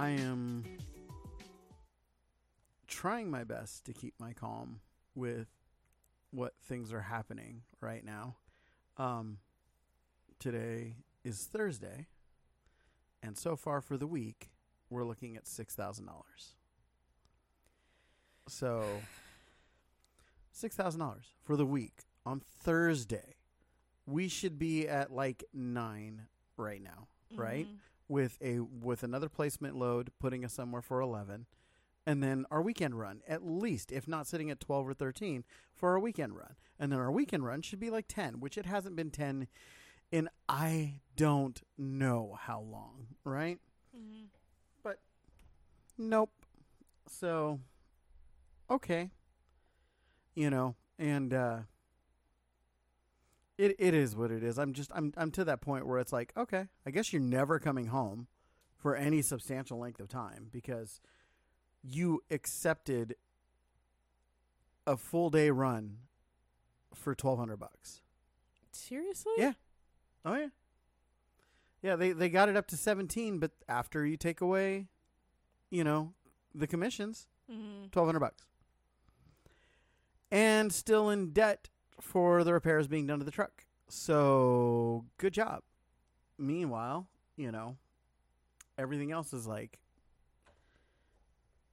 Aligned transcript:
I 0.00 0.08
am 0.12 0.64
trying 2.88 3.30
my 3.30 3.44
best 3.44 3.84
to 3.84 3.92
keep 3.92 4.14
my 4.18 4.32
calm 4.32 4.80
with 5.14 5.48
what 6.30 6.54
things 6.66 6.90
are 6.90 7.02
happening 7.02 7.64
right 7.82 8.02
now. 8.02 8.36
Um, 8.96 9.40
today 10.38 10.94
is 11.22 11.44
Thursday, 11.44 12.06
and 13.22 13.36
so 13.36 13.56
far 13.56 13.82
for 13.82 13.98
the 13.98 14.06
week, 14.06 14.48
we're 14.88 15.04
looking 15.04 15.36
at 15.36 15.46
six 15.46 15.74
thousand 15.74 16.06
dollars. 16.06 16.54
So, 18.48 18.86
six 20.50 20.76
thousand 20.76 21.00
dollars 21.00 21.26
for 21.42 21.56
the 21.56 21.66
week 21.66 22.04
on 22.24 22.40
Thursday. 22.40 23.34
We 24.06 24.28
should 24.28 24.58
be 24.58 24.88
at 24.88 25.12
like 25.12 25.44
nine 25.52 26.22
right 26.56 26.82
now, 26.82 27.08
right? 27.36 27.66
Mhm. 27.66 27.76
With 28.10 28.38
a 28.42 28.58
with 28.58 29.04
another 29.04 29.28
placement 29.28 29.76
load, 29.76 30.10
putting 30.18 30.44
us 30.44 30.52
somewhere 30.52 30.82
for 30.82 31.00
eleven, 31.00 31.46
and 32.04 32.20
then 32.22 32.44
our 32.50 32.60
weekend 32.60 32.98
run 32.98 33.22
at 33.28 33.46
least, 33.46 33.92
if 33.92 34.08
not 34.08 34.26
sitting 34.26 34.50
at 34.50 34.58
twelve 34.58 34.88
or 34.88 34.94
thirteen, 34.94 35.44
for 35.72 35.90
our 35.90 36.00
weekend 36.00 36.36
run, 36.36 36.56
and 36.78 36.90
then 36.90 36.98
our 36.98 37.12
weekend 37.12 37.44
run 37.44 37.62
should 37.62 37.78
be 37.78 37.88
like 37.88 38.06
ten, 38.08 38.40
which 38.40 38.58
it 38.58 38.66
hasn't 38.66 38.96
been 38.96 39.10
ten 39.10 39.46
in 40.10 40.28
I 40.48 41.00
don't 41.14 41.62
know 41.78 42.36
how 42.40 42.60
long, 42.60 43.06
right? 43.24 43.60
Mhm. 43.96 44.26
Nope. 46.02 46.32
So, 47.06 47.60
okay. 48.70 49.10
You 50.34 50.48
know, 50.48 50.76
and 50.98 51.34
uh 51.34 51.58
it 53.60 53.76
it 53.78 53.94
is 53.94 54.16
what 54.16 54.30
it 54.30 54.42
is. 54.42 54.58
I'm 54.58 54.72
just 54.72 54.90
I'm 54.94 55.12
I'm 55.16 55.30
to 55.32 55.44
that 55.44 55.60
point 55.60 55.86
where 55.86 55.98
it's 55.98 56.12
like, 56.12 56.32
okay, 56.36 56.66
I 56.86 56.90
guess 56.90 57.12
you're 57.12 57.22
never 57.22 57.58
coming 57.58 57.86
home 57.86 58.26
for 58.76 58.96
any 58.96 59.20
substantial 59.22 59.78
length 59.78 60.00
of 60.00 60.08
time 60.08 60.48
because 60.50 61.00
you 61.82 62.22
accepted 62.30 63.14
a 64.86 64.96
full 64.96 65.30
day 65.30 65.50
run 65.50 65.98
for 66.94 67.10
1200 67.10 67.56
bucks. 67.58 68.00
Seriously? 68.72 69.32
Yeah. 69.38 69.52
Oh 70.24 70.34
yeah. 70.34 70.48
Yeah, 71.82 71.96
they 71.96 72.12
they 72.12 72.28
got 72.28 72.48
it 72.48 72.56
up 72.56 72.66
to 72.68 72.76
17, 72.76 73.38
but 73.38 73.52
after 73.68 74.04
you 74.06 74.16
take 74.16 74.40
away, 74.40 74.88
you 75.70 75.84
know, 75.84 76.12
the 76.54 76.66
commissions, 76.66 77.26
Mhm. 77.50 77.90
1200 77.92 78.18
bucks. 78.20 78.44
And 80.30 80.72
still 80.72 81.10
in 81.10 81.32
debt 81.32 81.68
for 82.02 82.44
the 82.44 82.52
repairs 82.52 82.88
being 82.88 83.06
done 83.06 83.18
to 83.18 83.24
the 83.24 83.30
truck. 83.30 83.64
So, 83.88 85.04
good 85.18 85.32
job. 85.34 85.62
Meanwhile, 86.38 87.08
you 87.36 87.50
know, 87.50 87.76
everything 88.78 89.12
else 89.12 89.32
is 89.32 89.46
like 89.46 89.78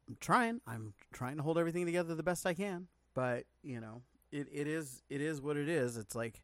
I'm 0.08 0.18
trying. 0.20 0.62
I'm 0.66 0.94
trying 1.12 1.38
to 1.38 1.44
hold 1.44 1.58
everything 1.58 1.86
together 1.86 2.16
the 2.16 2.24
best 2.24 2.46
I 2.46 2.54
can, 2.54 2.88
but, 3.14 3.44
you 3.62 3.80
know, 3.82 4.02
it, 4.32 4.48
it 4.52 4.68
is 4.68 5.02
it 5.10 5.22
is 5.22 5.42
what 5.42 5.58
it 5.58 5.70
is. 5.70 5.98
It's 5.98 6.16
like 6.16 6.42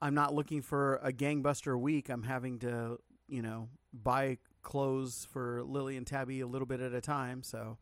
I'm 0.00 0.14
not 0.14 0.34
looking 0.34 0.62
for 0.62 0.96
a 1.02 1.12
gangbuster 1.12 1.78
week. 1.78 2.08
I'm 2.08 2.22
having 2.22 2.58
to, 2.60 2.98
you 3.28 3.42
know, 3.42 3.68
buy 3.92 4.38
clothes 4.62 5.26
for 5.30 5.62
Lily 5.64 5.96
and 5.96 6.06
Tabby 6.06 6.40
a 6.40 6.46
little 6.46 6.66
bit 6.66 6.80
at 6.80 6.92
a 6.92 7.00
time. 7.00 7.42
So 7.42 7.78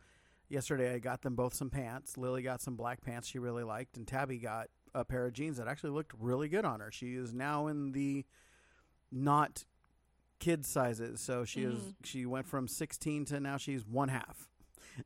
yesterday 0.48 0.94
I 0.94 0.98
got 0.98 1.22
them 1.22 1.34
both 1.34 1.54
some 1.54 1.70
pants. 1.70 2.16
Lily 2.16 2.42
got 2.42 2.60
some 2.60 2.76
black 2.76 3.00
pants 3.00 3.28
she 3.28 3.38
really 3.38 3.64
liked, 3.64 3.96
and 3.96 4.06
Tabby 4.06 4.38
got 4.38 4.68
a 5.00 5.04
pair 5.04 5.26
of 5.26 5.32
jeans 5.32 5.56
that 5.58 5.68
actually 5.68 5.90
looked 5.90 6.12
really 6.18 6.48
good 6.48 6.64
on 6.64 6.80
her. 6.80 6.90
She 6.90 7.14
is 7.14 7.32
now 7.32 7.66
in 7.68 7.92
the 7.92 8.24
not 9.12 9.64
kid 10.38 10.66
sizes. 10.66 11.20
So 11.20 11.44
she 11.44 11.62
is 11.62 11.78
Mhm. 11.78 11.94
she 12.04 12.26
went 12.26 12.46
from 12.46 12.68
16 12.68 13.24
to 13.26 13.40
now 13.40 13.56
she's 13.56 13.84
one 13.86 14.08
half. 14.08 14.48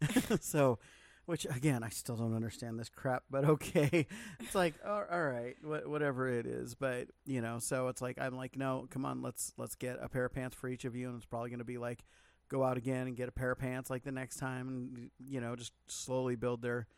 so 0.41 0.79
which 1.27 1.45
again, 1.47 1.85
I 1.85 1.91
still 1.91 2.17
don't 2.17 2.35
understand 2.35 2.79
this 2.81 2.89
crap, 2.89 3.23
but 3.31 3.45
okay. 3.45 4.07
It's 4.41 4.55
like, 4.55 4.75
all, 4.85 5.05
all 5.11 5.23
right, 5.23 5.55
wha- 5.63 5.87
whatever 5.89 6.29
it 6.29 6.45
is, 6.47 6.75
but 6.75 7.09
you 7.25 7.41
know, 7.41 7.59
so 7.61 7.87
it's 7.89 8.03
like 8.03 8.19
I'm 8.21 8.37
like, 8.37 8.57
no, 8.57 8.87
come 8.91 9.05
on, 9.05 9.23
let's 9.23 9.53
let's 9.57 9.77
get 9.77 9.99
a 10.01 10.09
pair 10.09 10.25
of 10.25 10.33
pants 10.35 10.57
for 10.57 10.69
each 10.69 10.85
of 10.85 10.97
you, 10.97 11.09
and 11.09 11.17
it's 11.17 11.27
probably 11.27 11.51
going 11.51 11.59
to 11.61 11.65
be 11.65 11.79
like, 11.79 12.05
go 12.49 12.65
out 12.65 12.77
again 12.77 13.07
and 13.07 13.17
get 13.17 13.29
a 13.29 13.33
pair 13.33 13.53
of 13.53 13.59
pants 13.59 13.91
like 13.91 14.03
the 14.03 14.11
next 14.11 14.37
time, 14.39 14.67
and 14.69 15.11
you 15.25 15.41
know, 15.41 15.55
just 15.55 15.73
slowly 15.87 16.35
build 16.35 16.63
their 16.63 16.89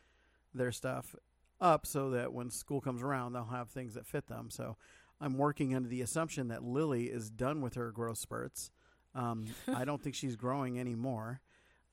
their 0.55 0.71
stuff 0.71 1.15
up 1.61 1.85
so 1.85 2.09
that 2.11 2.33
when 2.33 2.49
school 2.49 2.81
comes 2.81 3.01
around, 3.01 3.33
they'll 3.33 3.45
have 3.45 3.69
things 3.69 3.93
that 3.93 4.05
fit 4.05 4.27
them. 4.27 4.49
So 4.49 4.77
I'm 5.21 5.37
working 5.37 5.73
under 5.75 5.87
the 5.87 6.01
assumption 6.01 6.49
that 6.49 6.63
Lily 6.63 7.05
is 7.05 7.29
done 7.29 7.61
with 7.61 7.75
her 7.75 7.91
growth 7.91 8.17
spurts. 8.17 8.71
Um, 9.15 9.45
I 9.73 9.85
don't 9.85 10.01
think 10.01 10.15
she's 10.15 10.35
growing 10.35 10.79
anymore. 10.79 11.41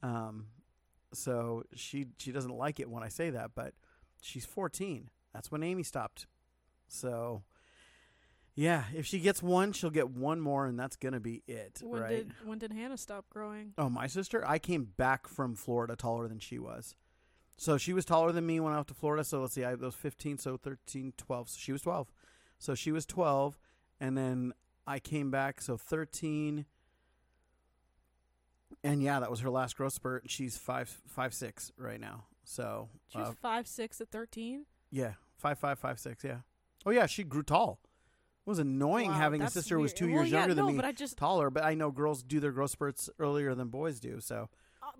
Um, 0.03 0.47
so 1.13 1.65
she 1.75 2.07
she 2.19 2.33
doesn't 2.33 2.57
like 2.57 2.81
it 2.81 2.89
when 2.89 3.03
I 3.03 3.09
say 3.09 3.31
that, 3.31 3.51
but 3.55 3.75
she's 4.23 4.47
14. 4.47 5.11
That's 5.35 5.51
when 5.51 5.63
Amy 5.63 5.83
stopped. 5.83 6.27
So 6.89 7.43
yeah, 8.55 8.85
if 8.95 9.07
she 9.07 9.21
gets 9.21 9.43
one, 9.43 9.73
she'll 9.73 9.91
get 9.91 10.11
one 10.11 10.41
more, 10.41 10.67
and 10.67 10.79
that's 10.79 10.97
gonna 10.97 11.21
be 11.21 11.43
it, 11.47 11.81
When 11.83 12.01
right? 12.03 12.09
did 12.11 12.33
when 12.45 12.59
did 12.59 12.73
Hannah 12.73 12.97
stop 12.97 13.27
growing? 13.31 13.73
Oh, 13.79 13.89
my 13.89 14.07
sister, 14.07 14.47
I 14.47 14.59
came 14.59 14.85
back 14.97 15.29
from 15.29 15.55
Florida 15.55 15.97
taller 15.97 16.27
than 16.29 16.41
she 16.41 16.59
was. 16.59 16.95
So 17.61 17.77
she 17.77 17.93
was 17.93 18.07
taller 18.07 18.33
than 18.33 18.47
me 18.47 18.59
when 18.59 18.73
I 18.73 18.77
went 18.77 18.89
to 18.89 18.95
Florida. 18.95 19.23
So 19.23 19.43
let's 19.43 19.53
see, 19.53 19.65
I 19.67 19.75
was 19.75 19.95
15, 19.95 20.39
so 20.39 20.57
13, 20.57 21.13
12. 21.19 21.49
So 21.51 21.59
she 21.59 21.73
was 21.73 21.83
12. 21.83 22.11
So 22.59 22.75
she 22.75 22.91
was 22.91 23.05
12, 23.05 23.59
and 24.01 24.17
then 24.17 24.55
I 24.87 24.99
came 24.99 25.31
back, 25.31 25.61
so 25.61 25.77
13. 25.77 26.65
And 28.83 29.03
yeah, 29.03 29.21
that 29.21 29.31
was 29.31 29.41
her 29.41 29.51
last 29.51 29.77
growth 29.77 29.93
spurt. 29.93 30.31
She's 30.31 30.57
five 30.57 30.89
five 31.07 31.35
six 31.35 31.71
right 31.77 32.01
now. 32.01 32.25
So 32.45 32.89
She 33.09 33.19
was 33.19 33.29
uh, 33.29 33.33
five 33.43 33.67
six 33.67 34.01
at 34.01 34.09
thirteen. 34.11 34.65
yeah, 34.91 35.15
five 35.37 35.59
five 35.59 35.79
five 35.79 35.99
six. 36.01 36.25
Yeah. 36.25 36.39
Oh 36.87 36.91
yeah, 36.91 37.05
she 37.05 37.25
grew 37.25 37.43
tall. 37.43 37.79
It 38.47 38.49
was 38.49 38.59
annoying 38.59 39.11
Wow, 39.11 39.17
having 39.19 39.43
a 39.43 39.51
sister 39.51 39.77
who 39.77 39.83
was 39.83 39.93
two 39.93 40.07
Well, 40.07 40.23
years 40.23 40.31
yeah, 40.33 40.39
younger 40.39 40.55
than 40.55 40.67
me, 40.67 40.77
But 40.77 40.87
I 40.87 40.93
just, 40.93 41.19
taller. 41.19 41.51
But 41.51 41.63
I 41.65 41.75
know 41.75 41.91
girls 41.91 42.23
do 42.23 42.41
their 42.41 42.53
growth 42.53 42.71
spurts 42.71 43.11
earlier 43.19 43.55
than 43.55 43.69
boys 43.69 44.01
do. 44.01 44.19
So 44.21 44.49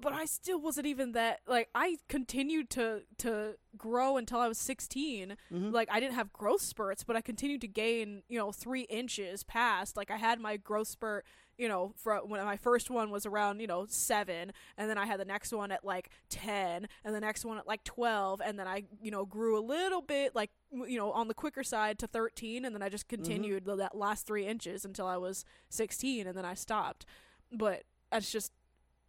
but 0.01 0.13
I 0.13 0.25
still 0.25 0.61
wasn't 0.61 0.87
even 0.87 1.13
that. 1.13 1.41
Like 1.47 1.69
I 1.75 1.97
continued 2.09 2.71
to 2.71 3.03
to 3.19 3.55
grow 3.77 4.17
until 4.17 4.39
I 4.41 4.49
was 4.49 4.59
16 4.59 5.37
Mhm. 5.53 5.73
Like 5.73 5.89
I 5.91 6.01
didn't 6.01 6.15
have 6.15 6.33
growth 6.33 6.63
spurts, 6.63 7.05
but 7.05 7.17
I 7.17 7.21
continued 7.21 7.61
to 7.63 7.69
gain, 7.69 8.23
you 8.29 8.39
know, 8.39 8.53
three 8.53 8.83
inches 8.83 9.43
past. 9.45 9.97
Like 9.97 10.11
I 10.11 10.17
had 10.17 10.41
my 10.41 10.57
growth 10.57 10.89
spurt, 10.89 11.25
you 11.57 11.69
know, 11.69 11.93
for 11.97 12.17
when 12.27 12.45
my 12.45 12.57
first 12.57 12.91
one 12.91 13.11
was 13.11 13.27
around, 13.27 13.61
you 13.61 13.67
know, 13.67 13.87
seven, 13.87 14.53
and 14.77 14.91
then 14.91 14.99
I 14.99 15.07
had 15.07 15.21
the 15.21 15.25
next 15.25 15.53
one 15.53 15.71
at 15.71 15.85
like 15.85 16.11
ten, 16.29 16.89
and 17.05 17.15
the 17.15 17.21
next 17.21 17.45
one 17.45 17.59
at 17.59 17.67
like 17.67 17.85
twelve, 17.85 18.41
and 18.45 18.59
then 18.59 18.67
I, 18.67 18.85
you 19.01 19.11
know, 19.11 19.25
grew 19.25 19.59
a 19.59 19.65
little 19.65 20.03
bit, 20.03 20.35
like 20.35 20.51
you 20.73 20.97
know, 20.99 21.13
on 21.13 21.29
the 21.29 21.35
quicker 21.35 21.63
side 21.63 21.99
to 22.01 22.07
thirteen, 22.07 22.65
and 22.65 22.75
then 22.75 22.83
I 22.83 22.89
just 22.89 23.09
continued 23.09 23.65
the 23.67 23.77
that 23.77 23.95
last 23.97 24.27
three 24.27 24.47
inches 24.47 24.85
until 24.85 25.07
I 25.07 25.17
was 25.17 25.45
sixteen, 25.69 26.27
and 26.27 26.37
then 26.37 26.45
I 26.45 26.55
stopped. 26.55 27.05
But 27.53 27.85
that's 28.11 28.33
just 28.33 28.53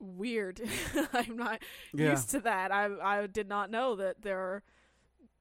weird. 0.01 0.61
I'm 1.13 1.35
not 1.37 1.61
yeah. 1.93 2.11
used 2.11 2.29
to 2.31 2.39
that. 2.41 2.71
I 2.71 2.89
I 3.01 3.27
did 3.27 3.47
not 3.47 3.69
know 3.69 3.95
that 3.95 4.21
there 4.21 4.39
are 4.39 4.63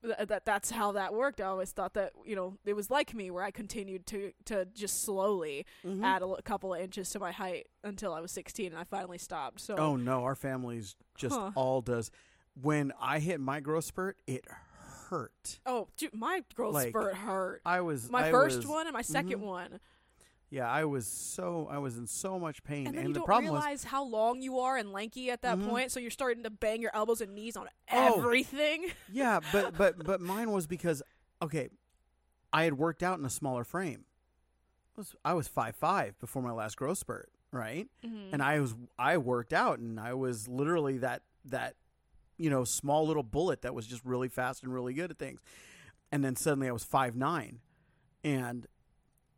th- 0.02 0.28
that 0.28 0.44
that's 0.44 0.70
how 0.70 0.92
that 0.92 1.12
worked. 1.14 1.40
I 1.40 1.44
always 1.44 1.72
thought 1.72 1.94
that 1.94 2.12
you 2.24 2.36
know 2.36 2.56
it 2.64 2.74
was 2.74 2.90
like 2.90 3.14
me 3.14 3.30
where 3.30 3.42
I 3.42 3.50
continued 3.50 4.06
to 4.08 4.32
to 4.46 4.66
just 4.66 5.02
slowly 5.02 5.66
Mhm. 5.84 6.04
add 6.04 6.22
a, 6.22 6.26
l- 6.26 6.38
couple 6.44 6.74
of 6.74 6.80
inches 6.80 7.10
to 7.10 7.18
my 7.18 7.32
height 7.32 7.68
until 7.84 8.12
I 8.12 8.20
was 8.20 8.30
16 8.32 8.66
and 8.72 8.78
I 8.78 8.84
finally 8.84 9.18
stopped. 9.18 9.60
So 9.60 9.76
Oh 9.76 9.96
no, 9.96 10.24
our 10.24 10.34
family's 10.34 10.96
just 11.16 11.34
Huh. 11.36 11.50
all 11.54 11.80
does. 11.80 12.10
When 12.60 12.92
I 13.00 13.18
hit 13.20 13.40
my 13.40 13.60
growth 13.60 13.84
spurt, 13.84 14.18
it 14.26 14.44
hurt. 15.08 15.60
oh, 15.66 15.88
dude, 15.96 16.14
my 16.14 16.42
growth 16.54 16.74
Like, 16.74 16.90
spurt 16.90 17.14
hurt. 17.14 17.62
I 17.64 17.80
was 17.80 18.10
My 18.10 18.28
I 18.28 18.30
first 18.30 18.58
was- 18.58 18.66
one 18.66 18.86
and 18.86 18.94
my 18.94 19.02
2nd 19.02 19.36
Mhm. 19.36 19.40
one, 19.40 19.80
Yeah, 20.50 20.68
I 20.68 20.84
was 20.84 21.06
so 21.06 21.68
I 21.70 21.78
was 21.78 21.96
in 21.96 22.06
so 22.08 22.38
much 22.38 22.64
pain, 22.64 22.86
and 22.88 22.94
then 22.96 23.04
and 23.04 23.08
you 23.10 23.14
the 23.14 23.20
don't 23.20 23.26
problem 23.26 23.52
was 23.52 23.62
realize 23.62 23.84
how 23.84 24.02
long 24.04 24.42
you 24.42 24.58
are 24.58 24.76
and 24.76 24.92
lanky 24.92 25.30
at 25.30 25.42
that 25.42 25.58
Mhm. 25.58 25.68
point, 25.68 25.92
so 25.92 26.00
you're 26.00 26.10
starting 26.10 26.42
to 26.42 26.50
bang 26.50 26.82
your 26.82 26.90
elbows 26.92 27.20
and 27.20 27.34
knees 27.34 27.56
on 27.56 27.68
Oh. 27.92 28.18
everything. 28.18 28.90
yeah, 29.12 29.38
but 29.52 29.76
but 29.78 30.02
but 30.04 30.20
mine 30.20 30.50
was 30.50 30.66
because 30.66 31.02
okay, 31.40 31.68
I 32.52 32.64
had 32.64 32.74
worked 32.78 33.02
out 33.04 33.18
in 33.20 33.24
a 33.24 33.30
smaller 33.30 33.62
frame. 33.62 34.06
I 34.96 35.00
was 35.00 35.14
I 35.24 35.34
was 35.34 35.46
five 35.46 35.76
five 35.76 36.18
before 36.18 36.42
my 36.42 36.50
last 36.50 36.76
growth 36.76 36.98
spurt, 36.98 37.30
right? 37.52 37.88
Mhm. 38.04 38.30
and 38.32 38.42
I 38.42 38.58
was 38.58 38.74
I 38.98 39.18
worked 39.18 39.52
out 39.52 39.78
and 39.78 40.00
I 40.00 40.14
was 40.14 40.48
literally 40.48 40.98
that 40.98 41.22
that 41.44 41.76
you 42.38 42.50
know 42.50 42.64
small 42.64 43.06
little 43.06 43.22
bullet 43.22 43.62
that 43.62 43.72
was 43.72 43.86
just 43.86 44.04
really 44.04 44.28
fast 44.28 44.64
and 44.64 44.74
really 44.74 44.94
good 44.94 45.12
at 45.12 45.18
things. 45.18 45.40
And 46.10 46.24
then 46.24 46.34
suddenly 46.34 46.66
I 46.68 46.72
was 46.72 46.82
five 46.82 47.14
nine, 47.14 47.60
and 48.24 48.66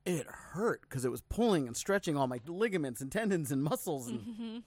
it 0.04 0.26
hurt 0.26 0.82
because 0.82 1.04
it 1.04 1.10
was 1.10 1.20
pulling 1.22 1.66
and 1.66 1.76
stretching 1.76 2.16
all 2.16 2.26
my 2.26 2.40
ligaments 2.46 3.00
and 3.00 3.10
tendons 3.12 3.52
and 3.52 3.62
muscles 3.62 4.08
and, 4.08 4.20
Mhm. 4.20 4.62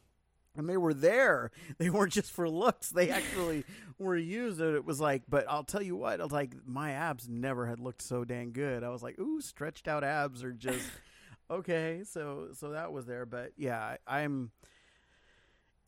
and 0.56 0.70
they 0.70 0.78
were 0.78 0.94
there. 0.94 1.52
They 1.78 1.90
weren't 1.90 2.14
just 2.14 2.32
for 2.32 2.50
looks. 2.50 2.90
They 2.90 3.10
actually 3.10 3.64
were 4.00 4.16
used. 4.16 4.62
And 4.62 4.76
it 4.76 4.86
was 4.86 5.00
like, 5.02 5.24
but 5.28 5.46
I'll 5.50 5.64
tell 5.66 5.82
you 5.82 5.96
what, 5.96 6.20
I 6.20 6.24
was 6.24 6.32
like 6.32 6.54
my 6.66 6.92
abs 6.92 7.28
never 7.28 7.66
had 7.68 7.80
looked 7.80 8.02
so 8.02 8.24
dang 8.24 8.54
good. 8.54 8.84
I 8.84 8.90
was 8.90 9.04
like, 9.04 9.20
ooh, 9.20 9.42
stretched 9.42 9.88
out 9.88 10.04
abs 10.04 10.44
are 10.44 10.54
just 10.54 10.90
okay. 11.52 12.04
So 12.06 12.50
so 12.54 12.70
that 12.70 12.92
was 12.94 13.06
there. 13.06 13.26
But 13.26 13.52
yeah, 13.58 13.96
I, 14.08 14.22
I'm 14.22 14.52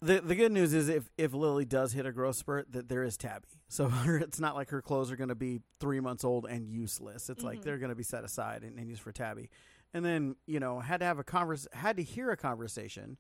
the 0.01 0.21
the 0.21 0.35
good 0.35 0.51
news 0.51 0.73
is 0.73 0.89
if 0.89 1.09
if 1.17 1.33
Lily 1.33 1.65
does 1.65 1.94
hit 1.94 2.05
a 2.05 2.11
growth 2.11 2.35
spurt, 2.35 2.71
that 2.73 2.88
there 2.89 3.03
is 3.03 3.17
Tabby. 3.17 3.47
So 3.67 3.89
her, 3.89 4.17
it's 4.19 4.39
not 4.39 4.55
like 4.55 4.69
her 4.69 4.81
clothes 4.81 5.11
are 5.11 5.15
going 5.15 5.29
to 5.29 5.35
be 5.35 5.61
three 5.79 5.99
months 5.99 6.23
old 6.23 6.45
and 6.45 6.67
useless. 6.67 7.29
It's 7.29 7.44
like 7.44 7.59
Mhm. 7.59 7.63
they're 7.63 7.77
going 7.79 7.89
to 7.89 7.95
be 7.95 8.03
set 8.03 8.23
aside 8.23 8.63
and, 8.63 8.77
and 8.79 8.89
used 8.89 9.01
for 9.01 9.11
Tabby. 9.11 9.49
And 9.94 10.03
then 10.05 10.35
you 10.45 10.59
know 10.59 10.79
had 10.79 10.99
to 10.99 11.05
have 11.05 11.17
a 11.19 11.23
convers 11.23 11.67
had 11.73 11.97
to 11.97 12.03
hear 12.03 12.29
a 12.29 12.38
conversation 12.38 13.17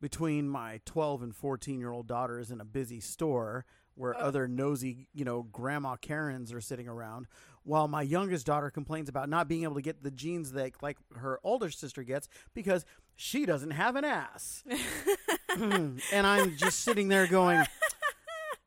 between 0.00 0.48
my 0.48 0.80
twelve 0.84 1.22
and 1.22 1.34
fourteen 1.34 1.78
year 1.80 1.90
old 1.90 2.06
daughters 2.06 2.50
in 2.50 2.60
a 2.60 2.64
busy 2.64 3.00
store 3.00 3.64
where 3.94 4.14
Oh. 4.16 4.20
other 4.20 4.48
nosy 4.48 5.08
you 5.12 5.24
know 5.24 5.42
grandma 5.42 5.96
Karens 5.96 6.52
are 6.52 6.60
sitting 6.60 6.88
around, 6.88 7.26
while 7.64 7.88
my 7.88 8.02
youngest 8.02 8.46
daughter 8.46 8.70
complains 8.70 9.08
about 9.08 9.28
not 9.28 9.48
being 9.48 9.64
able 9.64 9.74
to 9.74 9.82
get 9.82 10.02
the 10.02 10.10
jeans 10.10 10.52
that 10.52 10.80
like 10.82 10.98
her 11.16 11.38
older 11.42 11.70
sister 11.70 12.02
gets 12.02 12.28
because 12.54 12.84
she 13.16 13.44
doesn't 13.44 13.72
have 13.72 13.96
an 13.96 14.04
ass. 14.04 14.62
Mm, 15.56 16.00
and 16.12 16.26
I'm 16.26 16.56
just 16.56 16.80
sitting 16.80 17.08
there 17.08 17.26
going, 17.26 17.64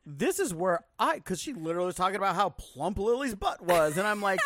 "This 0.04 0.38
is 0.38 0.54
where 0.54 0.84
I," 0.98 1.16
because 1.16 1.40
she 1.40 1.52
literally 1.52 1.86
was 1.86 1.96
talking 1.96 2.16
about 2.16 2.34
how 2.34 2.50
plump 2.50 2.98
Lily's 2.98 3.34
butt 3.34 3.62
was, 3.62 3.96
and 3.98 4.06
I'm 4.06 4.20
like, 4.20 4.40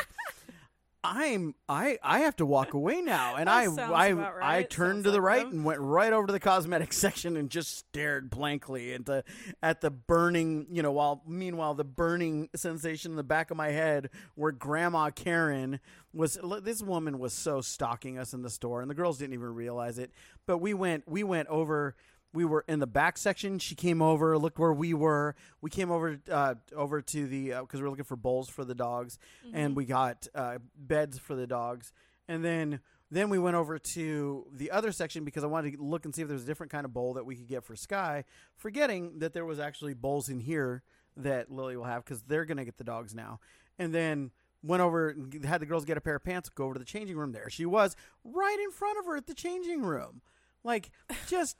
"I'm 1.04 1.54
I 1.68 1.98
I 2.02 2.20
have 2.20 2.36
to 2.36 2.46
walk 2.46 2.72
away 2.74 3.02
now," 3.02 3.36
and 3.36 3.48
I 3.48 3.64
I 3.64 4.06
about 4.08 4.34
I 4.42 4.62
turned 4.62 4.96
Sounds 4.96 5.04
to 5.04 5.10
the 5.10 5.16
like 5.18 5.26
right 5.26 5.44
them. 5.44 5.52
and 5.56 5.64
went 5.64 5.80
right 5.80 6.12
over 6.12 6.26
to 6.28 6.32
the 6.32 6.40
cosmetic 6.40 6.92
section 6.94 7.36
and 7.36 7.50
just 7.50 7.76
stared 7.76 8.30
blankly 8.30 8.92
into 8.92 9.22
at 9.62 9.80
the 9.82 9.90
burning, 9.90 10.66
you 10.70 10.82
know, 10.82 10.92
while 10.92 11.22
meanwhile 11.26 11.74
the 11.74 11.84
burning 11.84 12.48
sensation 12.54 13.12
in 13.12 13.16
the 13.16 13.22
back 13.22 13.50
of 13.50 13.56
my 13.56 13.70
head 13.70 14.08
where 14.34 14.52
Grandma 14.52 15.10
Karen 15.10 15.80
was. 16.12 16.38
This 16.62 16.82
woman 16.82 17.18
was 17.18 17.32
so 17.32 17.60
stalking 17.60 18.18
us 18.18 18.32
in 18.32 18.42
the 18.42 18.50
store, 18.50 18.80
and 18.80 18.90
the 18.90 18.94
girls 18.94 19.18
didn't 19.18 19.34
even 19.34 19.54
realize 19.54 19.98
it. 19.98 20.10
But 20.46 20.58
we 20.58 20.72
went 20.74 21.06
we 21.06 21.22
went 21.22 21.48
over. 21.48 21.96
We 22.32 22.44
were 22.44 22.64
in 22.68 22.78
the 22.78 22.86
back 22.86 23.18
section. 23.18 23.58
She 23.58 23.74
came 23.74 24.00
over, 24.00 24.38
looked 24.38 24.58
where 24.58 24.72
we 24.72 24.94
were. 24.94 25.34
We 25.60 25.70
came 25.70 25.90
over 25.90 26.20
uh, 26.30 26.54
over 26.76 27.02
to 27.02 27.26
the 27.26 27.54
because 27.60 27.80
we 27.80 27.82
were 27.82 27.90
looking 27.90 28.04
for 28.04 28.16
bowls 28.16 28.48
for 28.48 28.64
the 28.64 28.74
dogs, 28.74 29.18
and 29.52 29.74
we 29.74 29.84
got 29.84 30.28
uh, 30.34 30.58
beds 30.76 31.18
for 31.18 31.34
the 31.34 31.46
dogs. 31.46 31.92
And 32.28 32.44
then 32.44 32.80
then 33.10 33.28
we 33.28 33.38
went 33.38 33.56
over 33.56 33.78
to 33.78 34.46
the 34.52 34.70
other 34.70 34.92
section 34.92 35.24
because 35.24 35.42
I 35.42 35.48
wanted 35.48 35.76
to 35.76 35.82
look 35.82 36.04
and 36.04 36.14
see 36.14 36.22
if 36.22 36.28
there 36.28 36.34
was 36.34 36.44
a 36.44 36.46
different 36.46 36.70
kind 36.70 36.84
of 36.84 36.92
bowl 36.92 37.14
that 37.14 37.26
we 37.26 37.34
could 37.34 37.48
get 37.48 37.64
for 37.64 37.74
Sky, 37.74 38.24
forgetting 38.56 39.18
that 39.18 39.32
there 39.32 39.44
was 39.44 39.58
actually 39.58 39.94
bowls 39.94 40.28
in 40.28 40.38
here 40.38 40.82
that 41.16 41.50
Lily 41.50 41.76
will 41.76 41.84
have 41.84 42.04
because 42.04 42.22
they're 42.22 42.44
gonna 42.44 42.64
get 42.64 42.78
the 42.78 42.84
dogs 42.84 43.14
now. 43.14 43.40
And 43.78 43.92
then 43.92 44.30
went 44.62 44.82
over 44.82 45.08
and 45.08 45.44
had 45.44 45.60
the 45.60 45.66
girls 45.66 45.84
get 45.84 45.96
a 45.96 46.00
pair 46.00 46.16
of 46.16 46.22
pants, 46.22 46.48
go 46.48 46.64
over 46.64 46.74
to 46.74 46.78
the 46.78 46.84
changing 46.84 47.16
room. 47.16 47.32
There 47.32 47.50
she 47.50 47.66
was, 47.66 47.96
right 48.22 48.58
in 48.62 48.70
front 48.70 48.98
of 48.98 49.06
her 49.06 49.16
at 49.16 49.26
the 49.26 49.34
changing 49.34 49.82
room, 49.82 50.20
like 50.62 50.90
just. 51.26 51.56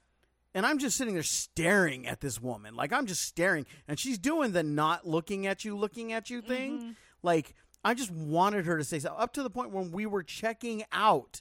And 0.54 0.66
I'm 0.66 0.78
just 0.78 0.96
sitting 0.96 1.14
there 1.14 1.22
staring 1.22 2.06
at 2.06 2.20
this 2.20 2.40
woman. 2.40 2.74
Like 2.74 2.92
I'm 2.92 3.06
just 3.06 3.22
staring 3.22 3.66
and 3.86 3.98
she's 3.98 4.18
doing 4.18 4.52
the 4.52 4.62
not 4.62 5.06
looking 5.06 5.46
at 5.46 5.64
you, 5.64 5.76
looking 5.76 6.12
at 6.12 6.28
you 6.30 6.42
thing. 6.42 6.96
Like 7.22 7.54
I 7.84 7.94
just 7.94 8.10
wanted 8.10 8.66
her 8.66 8.76
to 8.76 8.84
say 8.84 8.98
so 8.98 9.10
up 9.10 9.32
to 9.34 9.42
the 9.42 9.50
point 9.50 9.70
when 9.70 9.92
we 9.92 10.06
were 10.06 10.22
checking 10.22 10.82
out. 10.92 11.40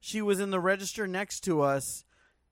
She 0.00 0.22
was 0.22 0.40
in 0.40 0.50
the 0.50 0.60
register 0.60 1.06
next 1.06 1.40
to 1.40 1.60
us, 1.60 2.04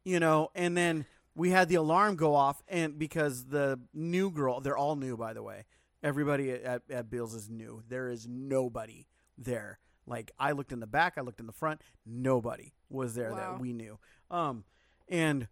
you 0.04 0.20
know, 0.20 0.50
and 0.54 0.76
then 0.76 1.06
we 1.34 1.50
had 1.50 1.68
the 1.70 1.76
alarm 1.76 2.16
go 2.16 2.34
off 2.34 2.62
and 2.68 2.98
because 2.98 3.46
the 3.46 3.80
new 3.94 4.30
girl, 4.30 4.60
they're 4.60 4.76
all 4.76 4.96
new 4.96 5.16
by 5.16 5.32
the 5.32 5.42
way. 5.42 5.64
Everybody 6.02 6.50
at, 6.52 6.82
at 6.90 7.10
Bill's 7.10 7.34
is 7.34 7.48
new. 7.48 7.82
There 7.88 8.10
is 8.10 8.26
nobody 8.28 9.06
there. 9.38 9.78
Like 10.06 10.32
I 10.38 10.52
looked 10.52 10.72
in 10.72 10.80
the 10.80 10.86
back, 10.86 11.14
I 11.16 11.22
looked 11.22 11.40
in 11.40 11.46
the 11.46 11.52
front, 11.52 11.80
nobody 12.04 12.74
was 12.90 13.14
there 13.14 13.30
Wow. 13.32 13.36
that 13.54 13.60
we 13.60 13.72
knew. 13.72 13.98
Um 14.30 14.64
and 15.08 15.48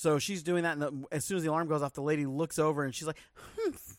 so 0.00 0.20
she's 0.20 0.44
doing 0.44 0.62
that, 0.62 0.74
and 0.74 0.82
the, 0.82 1.04
as 1.10 1.24
soon 1.24 1.38
as 1.38 1.42
the 1.42 1.48
alarm 1.50 1.66
goes 1.66 1.82
off, 1.82 1.92
the 1.92 2.02
lady 2.02 2.24
looks 2.24 2.56
over 2.56 2.84
and 2.84 2.94
she's 2.94 3.08
like, 3.08 3.18
"Humph." 3.56 3.98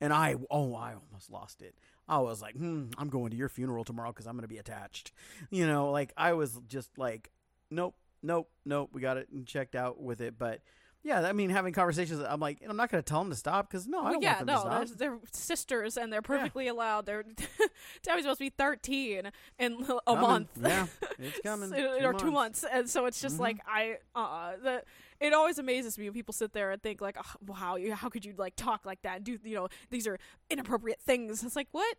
and 0.00 0.12
I, 0.12 0.34
oh, 0.50 0.74
I 0.74 0.94
almost 0.94 1.30
lost 1.30 1.62
it. 1.62 1.76
I 2.08 2.18
was 2.18 2.42
like, 2.42 2.56
hmm, 2.56 2.86
I'm 2.98 3.08
going 3.10 3.30
to 3.30 3.36
your 3.36 3.48
funeral 3.48 3.84
tomorrow 3.84 4.10
because 4.10 4.26
I'm 4.26 4.32
going 4.32 4.42
to 4.42 4.48
be 4.48 4.58
attached. 4.58 5.12
You 5.50 5.66
know, 5.68 5.92
like 5.92 6.12
I 6.16 6.32
was 6.32 6.58
just 6.66 6.98
like, 6.98 7.30
nope, 7.70 7.94
nope, 8.22 8.48
nope. 8.64 8.90
We 8.92 9.00
got 9.02 9.18
it 9.18 9.28
and 9.30 9.46
checked 9.46 9.76
out 9.76 10.02
with 10.02 10.20
it. 10.20 10.36
But 10.36 10.62
yeah, 11.04 11.20
I 11.20 11.32
mean, 11.32 11.50
having 11.50 11.72
conversations, 11.72 12.20
I'm 12.26 12.40
like, 12.40 12.58
I'm 12.68 12.76
not 12.76 12.90
going 12.90 13.00
to 13.02 13.08
tell 13.08 13.20
them 13.20 13.30
to 13.30 13.36
stop 13.36 13.70
because 13.70 13.86
no, 13.86 14.02
I 14.04 14.12
don't 14.12 14.22
yeah, 14.22 14.42
want 14.42 14.46
them 14.46 14.54
no, 14.56 14.62
to 14.62 14.68
they're, 14.70 14.86
stop. 14.86 14.98
they're 14.98 15.18
sisters 15.32 15.96
and 15.96 16.12
they're 16.12 16.20
perfectly 16.22 16.66
allowed. 16.66 17.06
They're 17.06 17.22
Tabby's 18.02 18.24
supposed 18.24 18.38
to 18.38 18.44
be 18.46 18.50
13 18.50 19.30
in 19.58 19.72
a 19.82 20.00
Coming. 20.06 20.20
month. 20.20 20.48
Yeah, 20.60 20.86
it's 21.18 21.38
coming. 21.44 21.68
So- 21.70 21.76
Two 22.00 22.04
or 22.06 22.12
two 22.14 22.30
months. 22.32 22.62
months, 22.62 22.64
and 22.72 22.90
so 22.90 23.06
it's 23.06 23.20
just 23.20 23.36
Mhm. 23.36 23.40
like 23.40 23.58
I, 23.68 23.98
uh, 24.16 24.52
the 24.62 24.82
it 25.20 25.32
always 25.34 25.58
amazes 25.58 25.98
me 25.98 26.04
when 26.06 26.14
people 26.14 26.32
sit 26.32 26.52
there 26.52 26.70
and 26.70 26.82
think 26.82 27.00
like, 27.00 27.16
oh, 27.18 27.34
wow, 27.46 27.76
you, 27.76 27.94
how 27.94 28.08
could 28.08 28.24
you 28.24 28.34
like 28.36 28.56
talk 28.56 28.86
like 28.86 29.02
that? 29.02 29.16
And 29.16 29.24
do 29.24 29.38
you 29.44 29.54
know 29.54 29.68
these 29.90 30.06
are 30.06 30.18
inappropriate 30.48 31.00
things? 31.02 31.44
It's 31.44 31.56
like 31.56 31.68
what? 31.72 31.96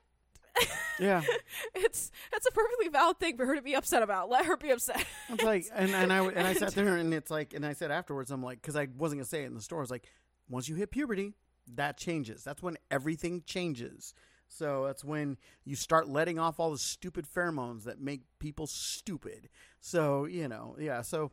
Yeah. 0.99 1.23
it's 1.73 2.11
it's 2.31 2.45
a 2.45 2.51
perfectly 2.51 2.89
valid 2.89 3.19
thing 3.19 3.35
for 3.35 3.45
her 3.47 3.55
to 3.55 3.61
be 3.61 3.73
upset 3.73 4.03
about. 4.03 4.29
Let 4.29 4.45
her 4.45 4.55
be 4.55 4.69
upset. 4.69 5.03
It's 5.29 5.43
like, 5.43 5.65
and, 5.75 5.89
and 5.91 6.13
I 6.13 6.23
and 6.23 6.45
I 6.47 6.53
sat 6.53 6.71
there 6.75 6.97
and 6.97 7.11
it's 7.11 7.31
like, 7.31 7.53
and 7.53 7.65
I 7.65 7.73
said 7.73 7.89
afterwards, 7.89 8.29
I'm 8.29 8.43
like, 8.43 8.61
because 8.61 8.75
I 8.75 8.87
wasn't 8.97 9.19
gonna 9.19 9.25
say 9.25 9.43
it 9.43 9.47
in 9.47 9.55
the 9.55 9.61
store. 9.61 9.79
I 9.79 9.81
was 9.81 9.89
like, 9.89 10.05
once 10.47 10.69
you 10.69 10.75
hit 10.75 10.91
puberty, 10.91 11.33
that 11.73 11.97
changes. 11.97 12.43
That's 12.43 12.61
when 12.61 12.77
everything 12.91 13.41
changes. 13.47 14.13
So 14.47 14.85
that's 14.85 15.03
when 15.03 15.37
you 15.63 15.75
start 15.75 16.07
letting 16.07 16.37
off 16.37 16.59
all 16.59 16.71
the 16.71 16.77
stupid 16.77 17.25
pheromones 17.25 17.85
that 17.85 17.99
make 17.99 18.21
people 18.37 18.67
stupid. 18.67 19.49
So 19.79 20.25
you 20.25 20.47
know, 20.47 20.75
yeah. 20.77 21.01
So 21.01 21.31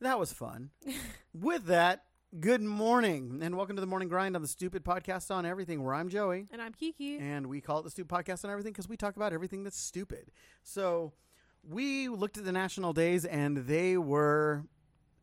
that 0.00 0.18
was 0.18 0.32
fun. 0.32 0.70
With 1.34 1.66
that, 1.66 2.04
good 2.38 2.62
morning 2.62 3.40
and 3.42 3.56
welcome 3.56 3.76
to 3.76 3.80
the 3.80 3.86
morning 3.86 4.08
grind 4.08 4.34
on 4.36 4.42
the 4.42 4.48
Stupid 4.48 4.84
Podcast 4.84 5.30
on 5.30 5.44
Everything. 5.46 5.82
Where 5.84 5.94
I'm 5.94 6.08
Joey 6.08 6.46
and 6.50 6.60
I'm 6.62 6.72
Kiki. 6.72 7.18
and 7.18 7.46
we 7.46 7.60
call 7.60 7.80
it 7.80 7.82
the 7.84 7.90
Stupid 7.90 8.08
Podcast 8.14 8.44
on 8.44 8.50
everything 8.50 8.72
because 8.72 8.88
we 8.88 8.96
talk 8.96 9.16
about 9.16 9.32
everything 9.32 9.62
that's 9.64 9.78
stupid. 9.78 10.30
So 10.62 11.12
we 11.68 12.08
looked 12.08 12.38
at 12.38 12.44
the 12.44 12.52
national 12.52 12.92
days 12.92 13.24
and 13.24 13.58
they 13.58 13.96
were 13.96 14.64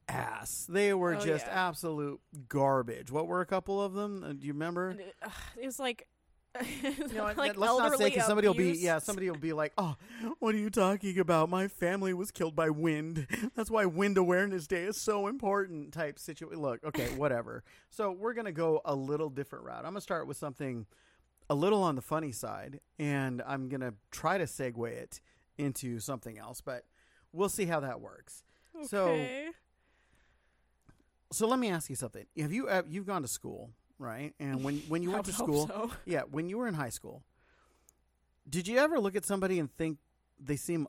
ass. 0.08 0.66
They 0.70 0.94
were 0.94 1.16
Oh, 1.16 1.20
just 1.20 1.46
yeah. 1.48 1.68
absolute 1.68 2.22
garbage. 2.48 3.12
What 3.12 3.28
were 3.28 3.42
a 3.42 3.46
couple 3.46 3.82
of 3.82 3.94
them? 3.94 4.24
Uh, 4.24 4.34
do 4.34 4.46
you 4.48 4.54
remember? 4.54 4.90
And 4.90 5.00
it, 5.02 5.16
ugh, 5.24 5.32
it 5.62 5.66
was 5.66 5.80
like. 5.80 6.08
You 6.84 7.08
know, 7.14 7.24
like 7.38 7.58
let's 7.58 7.78
not 7.78 7.98
say 7.98 8.10
because 8.10 8.26
somebody 8.26 8.48
will 8.48 8.56
be 8.56 8.72
yeah 8.72 9.00
somebody 9.00 9.30
will 9.30 9.38
be 9.38 9.54
like 9.54 9.74
oh 9.78 9.96
what 10.40 10.56
are 10.56 10.58
you 10.58 10.70
talking 10.70 11.20
about? 11.20 11.50
My 11.50 11.68
family 11.68 12.14
was 12.14 12.32
killed 12.32 12.56
by 12.56 12.70
wind. 12.70 13.28
That's 13.56 13.70
why 13.70 13.86
wind 13.86 14.18
awareness 14.18 14.68
day 14.68 14.84
is 14.84 15.00
so 15.00 15.28
important 15.28 15.94
type 15.94 16.20
situation 16.20 16.62
look 16.62 16.84
okay 16.84 17.08
whatever. 17.18 17.64
So 17.90 18.12
we're 18.12 18.34
gonna 18.34 18.52
go 18.52 18.82
a 18.86 18.96
little 18.96 19.30
different 19.30 19.66
route. 19.66 19.80
I'm 19.80 19.92
gonna 19.92 20.02
start 20.02 20.28
with 20.28 20.38
something 20.38 20.86
a 21.50 21.56
little 21.56 21.82
on 21.84 21.96
the 21.96 22.02
funny 22.02 22.32
side 22.32 22.80
and 23.00 23.42
I'm 23.46 23.70
gonna 23.70 23.94
try 24.12 24.38
to 24.38 24.46
segue 24.46 24.90
it 24.92 25.22
into 25.58 26.00
something 26.00 26.38
else 26.38 26.62
but 26.62 26.86
we'll 27.32 27.50
see 27.50 27.66
how 27.66 27.80
that 27.82 28.02
works. 28.02 28.44
So 28.84 29.28
so 31.32 31.48
let 31.48 31.60
me 31.60 31.70
ask 31.70 31.90
you 31.90 31.96
something. 31.96 32.26
Have 32.38 32.52
you 32.52 32.68
uh, 32.68 32.84
you've 32.88 33.06
gone 33.06 33.22
to 33.22 33.28
school 33.28 33.72
right 34.00 34.34
and 34.40 34.64
when 34.64 34.78
when 34.88 35.02
you 35.04 35.12
went 35.14 35.26
to 35.26 35.34
school 35.34 35.68
so. 35.68 35.92
yeah, 36.06 36.22
when 36.30 36.50
you 36.50 36.58
were 36.58 36.68
in 36.68 36.74
high 36.74 36.90
school, 36.90 37.24
did 38.50 38.68
you 38.68 38.78
ever 38.78 39.00
look 39.00 39.16
at 39.16 39.26
somebody 39.26 39.60
and 39.60 39.72
think 39.76 39.98
they 40.40 40.56
seem 40.56 40.88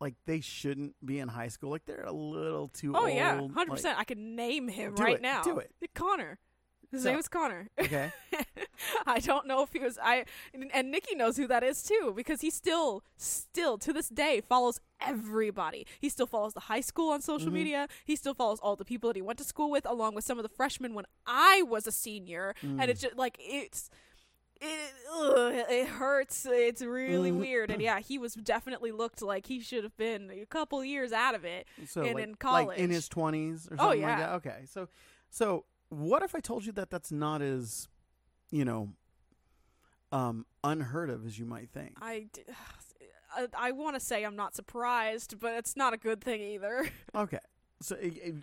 like 0.00 0.14
they 0.26 0.40
shouldn't 0.40 0.94
be 1.04 1.18
in 1.18 1.28
high 1.28 1.48
school? 1.48 1.70
Like 1.70 1.84
they're 1.86 2.04
a 2.04 2.12
little 2.12 2.68
too 2.68 2.92
oh, 2.94 3.00
old. 3.00 3.04
Oh 3.04 3.08
old. 3.08 3.16
yeah, 3.16 3.40
like- 3.40 3.52
hundred 3.52 3.70
percent. 3.72 3.98
I 3.98 4.04
could 4.04 4.18
name 4.18 4.68
him 4.68 4.94
right 4.96 5.16
it, 5.16 5.22
now. 5.22 5.42
do 5.42 5.58
it. 5.58 5.70
Connor. 5.94 6.38
His 6.90 7.02
So- 7.04 7.10
name 7.10 7.18
is 7.18 7.28
Connor. 7.28 7.68
okay. 7.80 8.12
I 9.06 9.18
don't 9.20 9.46
know 9.46 9.62
if 9.62 9.72
he 9.72 9.78
was 9.78 9.98
I 10.02 10.24
and, 10.54 10.70
and 10.74 10.90
Nikki 10.90 11.14
knows 11.14 11.36
who 11.36 11.46
that 11.48 11.62
is 11.62 11.82
too 11.82 12.12
because 12.16 12.40
he 12.40 12.50
still 12.50 13.02
still 13.16 13.78
to 13.78 13.92
this 13.92 14.08
day 14.08 14.40
follows 14.40 14.80
everybody. 15.00 15.86
He 16.00 16.08
still 16.08 16.26
follows 16.26 16.54
the 16.54 16.60
high 16.60 16.80
school 16.80 17.10
on 17.10 17.20
social 17.20 17.50
Mhm. 17.50 17.54
media. 17.54 17.88
He 18.04 18.16
still 18.16 18.34
follows 18.34 18.58
all 18.60 18.76
the 18.76 18.84
people 18.84 19.08
that 19.08 19.16
he 19.16 19.22
went 19.22 19.38
to 19.38 19.44
school 19.44 19.70
with 19.70 19.86
along 19.86 20.14
with 20.14 20.24
some 20.24 20.38
of 20.38 20.42
the 20.42 20.48
freshmen 20.48 20.94
when 20.94 21.04
I 21.26 21.62
was 21.62 21.86
a 21.86 21.92
senior 21.92 22.54
and 22.62 22.80
Mm. 22.80 22.88
it's 22.88 23.00
just 23.00 23.16
like 23.16 23.36
it's 23.40 23.90
it, 24.64 24.92
ugh, 25.12 25.52
it 25.68 25.88
hurts. 25.88 26.46
It's 26.48 26.82
really 26.82 27.32
Mhm. 27.32 27.40
weird. 27.40 27.70
And 27.72 27.82
yeah, 27.82 27.98
he 27.98 28.16
was 28.16 28.34
definitely 28.34 28.92
looked 28.92 29.20
like 29.20 29.46
he 29.46 29.58
should 29.58 29.82
have 29.82 29.96
been 29.96 30.30
a 30.30 30.46
couple 30.46 30.84
years 30.84 31.12
out 31.12 31.34
of 31.34 31.44
it. 31.44 31.66
So 31.86 32.02
And 32.02 32.14
like, 32.14 32.24
in 32.24 32.36
like 32.44 32.78
in 32.78 32.90
his 32.90 33.08
twenties 33.08 33.66
or 33.68 33.74
Oh, 33.74 33.76
something 33.90 34.02
like 34.02 34.08
yeah. 34.08 34.16
that. 34.18 34.32
Okay. 34.34 34.64
So 34.66 34.88
so 35.30 35.64
what 35.88 36.22
if 36.22 36.34
I 36.36 36.40
told 36.40 36.64
you 36.64 36.70
that 36.72 36.90
that's 36.90 37.10
not 37.10 37.42
as 37.42 37.88
you 38.52 38.64
know 38.64 38.90
um 40.12 40.46
unheard 40.62 41.10
of 41.10 41.26
as 41.26 41.36
you 41.38 41.44
might 41.46 41.70
think? 41.70 41.96
I, 42.00 42.26
d- 42.32 42.42
I, 43.36 43.46
I 43.58 43.72
want 43.72 43.96
to 43.96 44.00
say 44.00 44.24
I'm 44.24 44.36
not 44.36 44.54
surprised, 44.54 45.40
but 45.40 45.54
it's 45.54 45.74
not 45.76 45.94
a 45.94 45.96
good 45.96 46.22
thing 46.22 46.40
either. 46.40 46.86
Okay. 47.14 47.38
So 47.80 47.96
it, 47.96 48.16
it, 48.22 48.34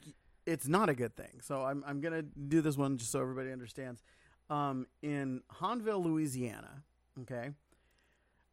it's 0.45 0.67
not 0.67 0.89
a 0.89 0.93
good 0.93 1.15
thing. 1.15 1.39
So 1.41 1.61
I'm 1.63 1.83
I'm 1.87 2.01
gonna 2.01 2.23
do 2.23 2.59
this 2.61 2.75
one 2.75 2.97
just 2.97 3.11
so 3.11 3.21
everybody 3.21 3.51
understands. 3.51 4.01
Um, 4.49 4.87
in 5.01 5.41
Hahnville, 5.61 6.03
Louisiana, 6.03 6.83
okay, 7.21 7.51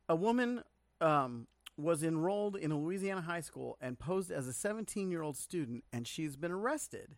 a 0.09 0.15
woman 0.15 0.63
um, 1.01 1.47
was 1.79 2.03
enrolled 2.03 2.55
in 2.57 2.71
a 2.71 2.79
Louisiana 2.79 3.23
high 3.23 3.41
school 3.41 3.79
and 3.81 3.99
posed 3.99 4.31
as 4.31 4.47
a 4.47 4.53
17 4.53 5.11
year 5.11 5.23
old 5.23 5.37
student, 5.37 5.85
and 5.93 6.07
she's 6.07 6.37
been 6.37 6.53
arrested 6.53 7.17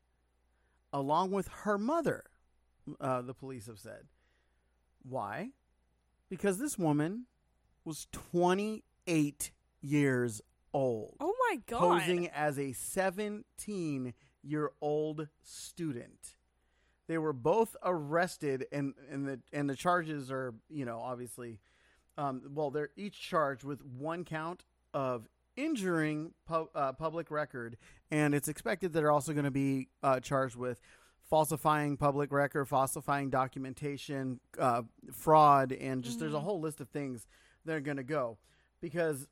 along 0.93 1.33
with 1.33 1.49
her 1.65 1.77
mother. 1.77 2.25
Uh, 3.01 3.21
the 3.21 3.35
police 3.35 3.67
have 3.67 3.79
said. 3.79 4.07
Why? 5.09 5.51
Because 6.29 6.59
this 6.59 6.79
woman 6.79 7.27
was 7.85 8.07
28 8.13 9.51
years 9.81 10.43
old, 10.75 11.17
Oh 11.21 11.35
my 11.49 11.57
god. 11.67 11.79
posing 11.81 12.29
as 12.29 12.59
a 12.59 12.73
17 12.73 14.15
year 14.43 14.71
old 14.81 15.29
student. 15.43 16.35
They 17.07 17.17
were 17.19 17.33
both 17.33 17.75
arrested, 17.83 18.67
and, 18.71 18.93
and 19.11 19.27
the 19.27 19.41
and 19.53 19.69
the 19.71 19.75
charges 19.77 20.31
are, 20.31 20.53
you 20.69 20.85
know, 20.85 21.01
obviously, 21.01 21.59
um, 22.19 22.43
well, 22.53 22.71
they're 22.71 22.91
each 22.97 23.19
charged 23.19 23.65
with 23.65 23.83
one 23.83 24.25
count 24.25 24.65
of 24.93 25.27
injuring 25.57 26.33
pu- 26.47 26.69
uh, 26.75 26.93
public 26.93 27.31
record, 27.31 27.79
and 28.11 28.35
it's 28.35 28.49
expected 28.49 28.93
that 28.93 29.01
they're 29.01 29.11
also 29.11 29.33
going 29.33 29.47
to 29.47 29.51
be 29.51 29.89
uh, 30.03 30.21
charged 30.21 30.55
with 30.57 30.81
falsifying 31.29 31.97
public 31.97 32.33
record, 32.33 32.67
falsifying 32.67 33.31
documentation, 33.31 34.41
uh, 34.59 34.83
fraud, 35.13 35.73
and 35.73 36.03
just 36.03 36.19
there's 36.19 36.35
a 36.35 36.39
Mhm. 36.39 36.43
whole 36.43 36.61
list 36.61 36.81
of 36.81 36.89
things 36.89 37.27
that 37.65 37.75
are 37.77 37.81
going 37.81 37.97
to 37.99 38.03
go 38.05 38.39
because 38.81 39.29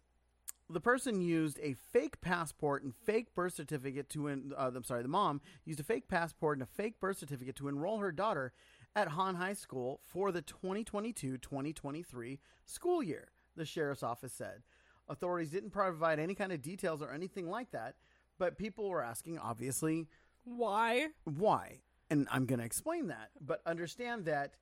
the 0.69 0.81
person 0.81 1.21
used 1.21 1.59
a 1.63 1.75
fake 1.75 2.21
passport 2.21 2.83
and 2.83 2.95
fake 2.95 3.33
birth 3.35 3.55
certificate 3.55 4.09
to 4.11 4.29
en- 4.29 4.53
uh, 4.57 4.71
I'm 4.75 4.83
sorry, 4.85 5.03
the 5.03 5.09
mom 5.09 5.41
used 5.65 5.79
a 5.81 5.85
fake 5.85 6.09
passport 6.09 6.59
and 6.59 6.63
a 6.63 6.67
fake 6.67 6.99
birth 7.01 7.19
certificate 7.19 7.57
to 7.57 7.69
enroll 7.69 7.99
her 7.99 8.11
daughter 8.13 8.53
at 8.95 9.09
Han 9.09 9.37
High 9.37 9.53
School 9.55 10.01
for 10.03 10.33
the 10.33 10.43
2022-2023 10.43 12.41
school 12.65 13.03
year, 13.03 13.29
the 13.55 13.65
sheriff's 13.65 14.03
office 14.03 14.33
said. 14.33 14.63
Authorities 15.09 15.51
didn't 15.51 15.71
provide 15.71 16.19
any 16.19 16.35
kind 16.35 16.53
of 16.53 16.61
details 16.63 17.01
or 17.01 17.13
anything 17.13 17.49
like 17.49 17.71
that, 17.71 17.95
but 18.39 18.59
people 18.59 18.89
were 18.89 19.03
asking 19.03 19.39
obviously 19.39 20.09
Why? 20.45 21.09
why. 21.25 21.81
And 22.11 22.29
I'm 22.31 22.47
going 22.47 22.61
to 22.61 22.65
explain 22.65 23.09
that, 23.09 23.31
but 23.41 23.61
understand 23.67 24.27
that 24.27 24.55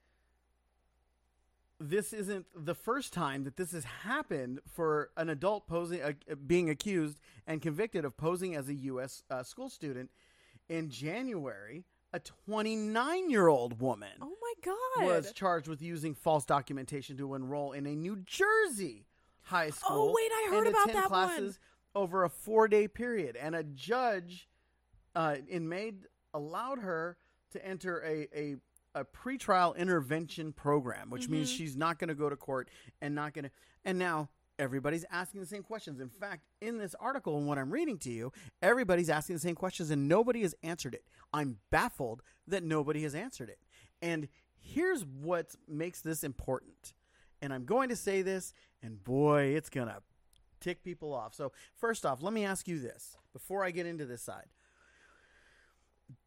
this 1.81 2.13
isn't 2.13 2.47
the 2.55 2.75
first 2.75 3.13
time 3.13 3.45
that 3.45 3.57
this 3.57 3.73
has 3.73 3.85
happened 3.85 4.61
for 4.73 5.11
an 5.17 5.29
adult 5.29 5.67
posing, 5.67 6.01
uh, 6.01 6.13
being 6.47 6.71
accused 6.71 7.19
and 7.47 7.61
convicted 7.61 8.05
of 8.05 8.17
posing 8.17 8.55
as 8.55 8.69
a 8.69 8.75
U.S. 8.75 9.23
Uh, 9.29 9.43
school 9.43 9.69
student. 9.69 10.11
In 10.69 10.89
January, 10.89 11.85
a 12.15 12.21
29 12.21 13.29
year 13.29 13.49
old 13.49 13.81
woman 13.81 14.13
Oh 14.23 14.33
my 14.41 14.55
god. 14.65 15.07
was 15.07 15.33
charged 15.33 15.69
with 15.69 15.83
using 15.83 16.15
false 16.15 16.47
documentation 16.47 17.19
to 17.19 17.35
enroll 17.35 17.73
in 17.73 17.87
a 17.87 17.95
New 17.95 18.17
Jersey 18.25 19.05
high 19.43 19.69
school. 19.71 20.09
Oh, 20.11 20.15
wait, 20.17 20.31
I 20.33 20.49
heard 20.57 20.67
about 20.69 20.87
that 20.93 21.11
one. 21.11 21.55
over 21.95 22.25
a 22.25 22.31
four 22.31 22.67
day 22.69 22.89
period, 22.89 23.37
and 23.37 23.55
a 23.55 23.63
judge 23.65 24.49
uh, 25.15 25.37
in 25.49 25.69
May 25.69 25.93
allowed 26.33 26.79
her 26.79 27.19
to 27.55 27.67
enter 27.67 28.01
a 28.05 28.29
a 28.39 28.57
a 28.97 29.05
pretrial 29.05 29.77
intervention 29.77 30.53
program, 30.53 31.11
which 31.11 31.29
means 31.29 31.51
Mhm. 31.53 31.57
she's 31.57 31.77
not 31.77 31.99
going 31.99 32.09
to 32.09 32.15
go 32.15 32.29
to 32.29 32.37
court 32.37 32.69
and 33.01 33.13
not 33.13 33.33
going 33.35 33.47
to. 33.47 33.51
And 33.85 33.99
now 33.99 34.29
everybody's 34.57 35.05
asking 35.11 35.41
the 35.41 35.47
same 35.49 35.65
questions. 35.65 35.99
In 35.99 36.09
fact, 36.09 36.45
in 36.61 36.79
this 36.79 36.95
article 37.01 37.37
and 37.37 37.49
what 37.49 37.59
I'm 37.59 37.73
reading 37.73 37.99
to 38.01 38.11
you, 38.13 38.33
everybody's 38.63 39.11
asking 39.11 39.35
the 39.35 39.41
same 39.41 39.57
questions 39.57 39.91
and 39.91 40.07
nobody 40.07 40.43
has 40.43 40.55
answered 40.63 40.95
it. 40.95 41.05
I'm 41.33 41.59
baffled 41.71 42.23
that 42.47 42.63
nobody 42.63 43.03
has 43.03 43.17
answered 43.17 43.49
it. 43.51 43.59
And 44.01 44.29
here's 44.57 45.05
what 45.05 45.57
makes 45.67 46.01
this 46.01 46.23
important. 46.23 46.95
And 47.43 47.53
I'm 47.53 47.65
going 47.65 47.89
to 47.89 47.97
say 47.97 48.23
this, 48.23 48.53
and 48.81 49.03
boy, 49.03 49.57
it's 49.57 49.71
going 49.71 49.89
to 49.89 50.03
tick 50.61 50.85
people 50.85 51.13
off. 51.13 51.35
So, 51.35 51.51
first 51.75 52.07
off, 52.07 52.23
let 52.23 52.33
me 52.33 52.45
ask 52.45 52.69
you 52.69 52.79
this 52.79 53.17
before 53.33 53.65
I 53.65 53.73
get 53.73 53.87
into 53.87 54.07
this 54.07 54.23
side. 54.23 54.51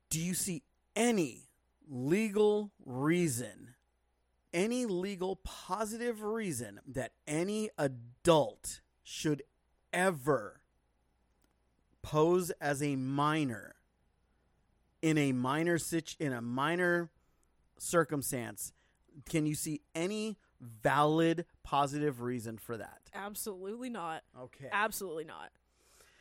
Do 0.09 0.19
you 0.19 0.33
see 0.33 0.63
any 0.97 1.47
legal 1.87 2.71
reason, 2.83 3.75
any 4.51 4.85
legal 4.85 5.37
positive 5.37 6.23
reason 6.23 6.81
that 6.87 7.11
any 7.27 7.69
adult 7.77 8.81
should 9.03 9.43
ever 9.93 10.61
pose 12.01 12.49
as 12.59 12.81
a 12.81 12.95
minor 12.95 13.75
in 15.01 15.17
a 15.17 15.31
minor 15.31 15.77
situ- 15.77 16.15
in 16.19 16.33
a 16.33 16.41
minor 16.41 17.11
circumstance? 17.77 18.73
Can 19.29 19.45
you 19.45 19.53
see 19.55 19.81
any 19.93 20.37
valid 20.59 21.45
positive 21.63 22.21
reason 22.21 22.57
for 22.57 22.75
that? 22.77 23.01
Absolutely 23.13 23.89
not. 23.89 24.23
Okay. 24.39 24.67
Absolutely 24.71 25.25
not. 25.25 25.51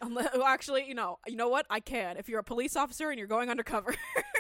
Unless, 0.03 0.35
well, 0.35 0.45
actually, 0.45 0.87
you 0.87 0.95
know, 0.95 1.19
you 1.27 1.37
know 1.37 1.49
what? 1.49 1.65
I 1.71 1.81
can. 1.81 2.19
If 2.19 2.29
you're 2.29 2.41
a 2.41 2.45
police 2.45 2.77
officer 2.77 3.09
and 3.09 3.19
you're 3.19 3.27
going 3.29 3.49
undercover, 3.49 3.95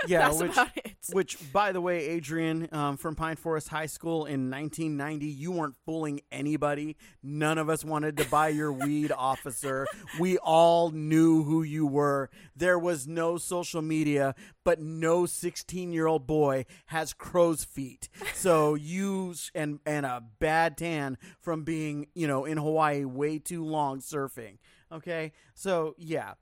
Yeah, 0.06 0.28
that's 0.28 0.40
which- 0.40 0.52
about 0.52 0.76
it. 0.76 0.84
Which, 1.12 1.52
by 1.52 1.72
the 1.72 1.80
way, 1.80 2.06
Adrian 2.08 2.68
um, 2.70 2.98
from 2.98 3.14
Pine 3.14 3.36
Forest 3.36 3.68
High 3.68 3.86
School 3.86 4.26
in 4.26 4.50
1990, 4.50 5.24
you 5.26 5.52
weren't 5.52 5.74
fooling 5.86 6.20
anybody. 6.30 6.96
None 7.22 7.56
of 7.56 7.70
us 7.70 7.82
wanted 7.82 8.18
to 8.18 8.26
buy 8.26 8.48
your 8.48 8.70
weed, 8.72 9.10
officer. 9.16 9.86
We 10.20 10.36
all 10.36 10.90
knew 10.90 11.44
who 11.44 11.62
you 11.62 11.86
were. 11.86 12.28
There 12.54 12.78
was 12.78 13.06
no 13.08 13.38
social 13.38 13.80
media, 13.80 14.34
but 14.64 14.80
no 14.80 15.24
16 15.24 15.92
year 15.92 16.06
old 16.06 16.26
boy 16.26 16.66
has 16.86 17.14
crow's 17.14 17.64
feet. 17.64 18.10
So 18.34 18.74
you 18.74 19.34
and 19.54 19.80
and 19.86 20.04
a 20.04 20.22
bad 20.40 20.76
tan 20.76 21.16
from 21.40 21.64
being, 21.64 22.08
you 22.14 22.26
know, 22.26 22.44
in 22.44 22.58
Hawaii 22.58 23.04
way 23.04 23.38
too 23.38 23.64
long 23.64 24.00
surfing. 24.00 24.58
Okay, 24.92 25.32
so 25.54 25.94
yeah, 25.96 26.34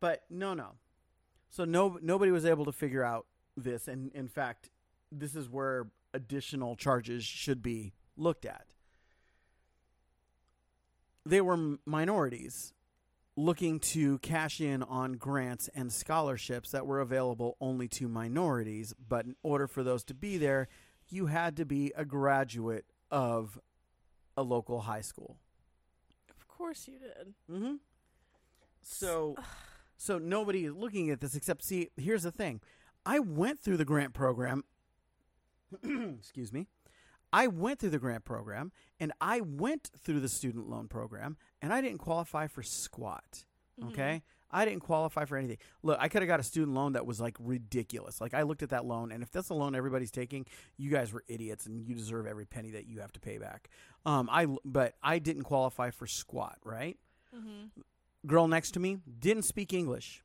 but 0.00 0.22
no, 0.28 0.52
no. 0.52 0.72
So 1.52 1.66
no, 1.66 1.98
nobody 2.00 2.32
was 2.32 2.46
able 2.46 2.64
to 2.64 2.72
figure 2.72 3.04
out 3.04 3.26
this, 3.58 3.86
and 3.86 4.10
in 4.14 4.26
fact, 4.26 4.70
this 5.12 5.36
is 5.36 5.50
where 5.50 5.88
additional 6.14 6.76
charges 6.76 7.24
should 7.24 7.62
be 7.62 7.92
looked 8.16 8.46
at. 8.46 8.64
They 11.26 11.42
were 11.42 11.76
minorities 11.84 12.72
looking 13.36 13.80
to 13.80 14.18
cash 14.20 14.62
in 14.62 14.82
on 14.82 15.12
grants 15.12 15.68
and 15.74 15.92
scholarships 15.92 16.70
that 16.70 16.86
were 16.86 17.00
available 17.00 17.58
only 17.60 17.86
to 17.88 18.08
minorities, 18.08 18.94
but 19.06 19.26
in 19.26 19.36
order 19.42 19.66
for 19.66 19.82
those 19.82 20.04
to 20.04 20.14
be 20.14 20.38
there, 20.38 20.68
you 21.10 21.26
had 21.26 21.58
to 21.58 21.66
be 21.66 21.92
a 21.94 22.06
graduate 22.06 22.86
of 23.10 23.58
a 24.38 24.42
local 24.42 24.80
high 24.80 25.02
school. 25.02 25.36
of 26.30 26.48
course 26.48 26.88
you 26.88 26.98
did. 26.98 27.34
Mm-hmm. 27.50 27.74
So, 28.80 29.36
so 29.96 30.18
nobody 30.18 30.64
is 30.64 30.74
looking 30.74 31.10
at 31.10 31.20
this 31.20 31.34
except 31.34 31.62
see. 31.64 31.88
Here's 31.96 32.22
the 32.24 32.32
thing: 32.32 32.60
I 33.06 33.18
went 33.18 33.60
through 33.60 33.76
the 33.78 33.84
grant 33.84 34.14
program. 34.14 34.64
excuse 36.18 36.52
me. 36.52 36.66
I 37.32 37.46
went 37.46 37.78
through 37.80 37.90
the 37.90 37.98
grant 37.98 38.24
program 38.26 38.72
and 39.00 39.10
I 39.20 39.40
went 39.40 39.90
through 39.98 40.20
the 40.20 40.28
student 40.28 40.68
loan 40.68 40.86
program 40.88 41.38
and 41.62 41.72
I 41.72 41.80
didn't 41.80 41.98
qualify 41.98 42.46
for 42.46 42.62
squat. 42.62 43.46
Mhm. 43.80 43.88
Okay. 43.90 44.22
I 44.54 44.66
didn't 44.66 44.82
qualify 44.82 45.24
for 45.24 45.38
anything. 45.38 45.56
Look, 45.82 45.96
I 45.98 46.08
could 46.08 46.20
have 46.20 46.28
got 46.28 46.40
a 46.40 46.42
student 46.42 46.74
loan 46.74 46.92
that 46.92 47.06
was 47.06 47.22
like 47.22 47.36
ridiculous. 47.40 48.20
Like 48.20 48.34
I 48.34 48.42
looked 48.42 48.62
at 48.62 48.68
that 48.68 48.84
loan, 48.84 49.10
and 49.10 49.22
if 49.22 49.30
that's 49.30 49.48
the 49.48 49.54
loan 49.54 49.74
everybody's 49.74 50.10
taking, 50.10 50.44
you 50.76 50.90
guys 50.90 51.10
were 51.10 51.24
idiots, 51.26 51.64
and 51.64 51.80
you 51.80 51.94
deserve 51.94 52.26
every 52.26 52.44
penny 52.44 52.70
that 52.72 52.86
you 52.86 53.00
have 53.00 53.12
to 53.12 53.20
pay 53.20 53.38
back. 53.38 53.70
Um, 54.04 54.28
I 54.30 54.44
but 54.62 54.94
I 55.02 55.20
didn't 55.20 55.44
qualify 55.44 55.88
for 55.88 56.06
squat, 56.06 56.58
right? 56.64 56.98
Mhm. 57.34 57.70
Girl 58.26 58.48
next 58.48 58.72
to 58.72 58.80
me 58.80 58.98
didn't 59.18 59.44
speak 59.44 59.72
English, 59.72 60.22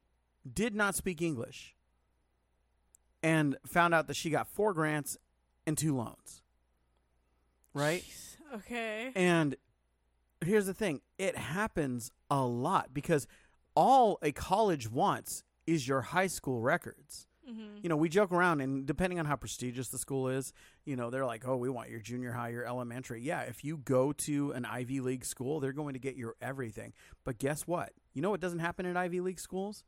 did 0.52 0.76
not 0.76 0.96
speak 0.96 1.22
English, 1.22 1.76
and 3.24 3.58
found 3.66 3.94
out 3.94 4.08
that 4.08 4.16
she 4.16 4.30
got 4.30 4.48
four 4.48 4.74
grants 4.74 5.18
and 5.66 5.78
two 5.78 5.96
loans. 5.96 6.42
Right? 7.74 8.04
Jeez. 8.04 8.38
Okay. 8.56 9.12
And 9.16 9.56
here's 10.44 10.66
the 10.66 10.74
thing 10.74 11.02
it 11.18 11.36
happens 11.36 12.12
a 12.30 12.42
lot 12.42 12.94
because 12.94 13.28
all 13.76 14.18
a 14.22 14.32
college 14.32 14.90
wants 14.90 15.44
is 15.66 15.88
your 15.88 16.02
high 16.02 16.28
school 16.28 16.62
records. 16.62 17.28
Mhm. 17.48 17.82
You 17.82 17.90
know, 17.90 17.96
we 17.96 18.10
joke 18.10 18.32
around, 18.32 18.60
and 18.62 18.86
depending 18.86 19.20
on 19.20 19.26
how 19.26 19.36
prestigious 19.38 19.88
the 19.90 19.98
school 19.98 20.28
is, 20.28 20.52
you 20.86 20.96
know, 20.96 21.10
they're 21.10 21.26
like, 21.26 21.48
oh, 21.48 21.56
we 21.56 21.70
want 21.70 21.90
your 21.90 22.00
junior 22.02 22.34
high, 22.34 22.50
your 22.50 22.66
elementary. 22.66 23.22
Yeah, 23.22 23.42
if 23.42 23.64
you 23.64 23.78
go 23.78 24.12
to 24.14 24.52
an 24.52 24.66
Ivy 24.66 25.00
League 25.00 25.24
school, 25.24 25.60
they're 25.60 25.72
going 25.72 25.94
to 25.94 26.00
get 26.00 26.16
your 26.18 26.36
everything. 26.42 26.94
But 27.24 27.38
guess 27.40 27.66
what? 27.66 27.94
You 28.14 28.22
know 28.22 28.30
what 28.30 28.42
doesn't 28.42 28.60
happen 28.60 28.86
in 28.86 28.98
Ivy 28.98 29.22
League 29.22 29.40
schools? 29.40 29.84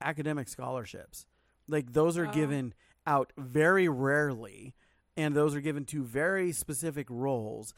Academic 0.00 0.48
scholarships. 0.48 1.26
Like, 1.66 1.92
those 1.94 2.16
are 2.16 2.28
Oh. 2.28 2.32
given 2.32 2.74
out 3.06 3.32
very 3.36 3.88
rarely, 3.88 4.74
and 5.16 5.34
those 5.34 5.54
are 5.54 5.60
given 5.60 5.84
to 5.86 6.04
very 6.04 6.52
specific 6.52 7.08
roles. 7.10 7.74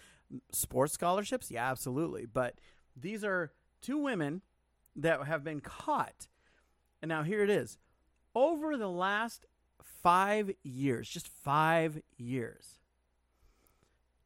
Sports 0.52 0.92
scholarships? 0.92 1.50
Yeah, 1.50 1.70
absolutely. 1.70 2.26
But 2.26 2.61
these 2.94 3.25
are 3.25 3.52
two 3.80 3.96
women 3.99 4.42
that 4.94 5.25
have 5.26 5.44
been 5.44 5.61
caught. 5.61 6.28
And 7.00 7.08
now 7.08 7.23
here 7.23 7.42
it 7.44 7.50
is 7.50 7.78
over 8.37 8.76
the 8.76 8.88
last 8.88 9.47
five 10.02 10.52
years, 10.62 11.09
just 11.09 11.26
five 11.26 12.02
years, 12.19 12.78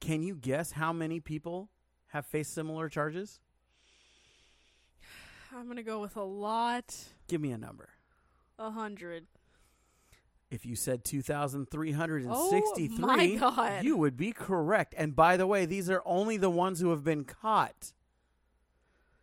can 0.00 0.22
you 0.22 0.34
guess 0.34 0.72
how 0.72 0.92
many 0.92 1.20
people 1.20 1.68
have 2.08 2.26
faced 2.26 2.52
similar 2.52 2.88
charges? 2.88 3.38
I'm 5.54 5.68
gonna 5.68 5.84
go 5.84 6.00
with 6.00 6.16
a 6.16 6.24
lot. 6.24 6.96
Give 7.28 7.40
me 7.40 7.52
a 7.52 7.58
number. 7.58 7.90
A 8.58 8.70
hundred. 8.70 9.26
If 10.50 10.66
you 10.66 10.74
said 10.74 11.04
2,363, 11.04 13.38
Oh, 13.40 13.78
you 13.80 13.96
would 13.96 14.16
be 14.16 14.32
correct. 14.32 14.92
And 14.98 15.14
by 15.14 15.36
the 15.36 15.46
way, 15.46 15.64
these 15.64 15.88
are 15.88 16.02
only 16.04 16.36
the 16.36 16.50
ones 16.50 16.80
who 16.80 16.90
have 16.90 17.04
been 17.04 17.22
caught. 17.22 17.92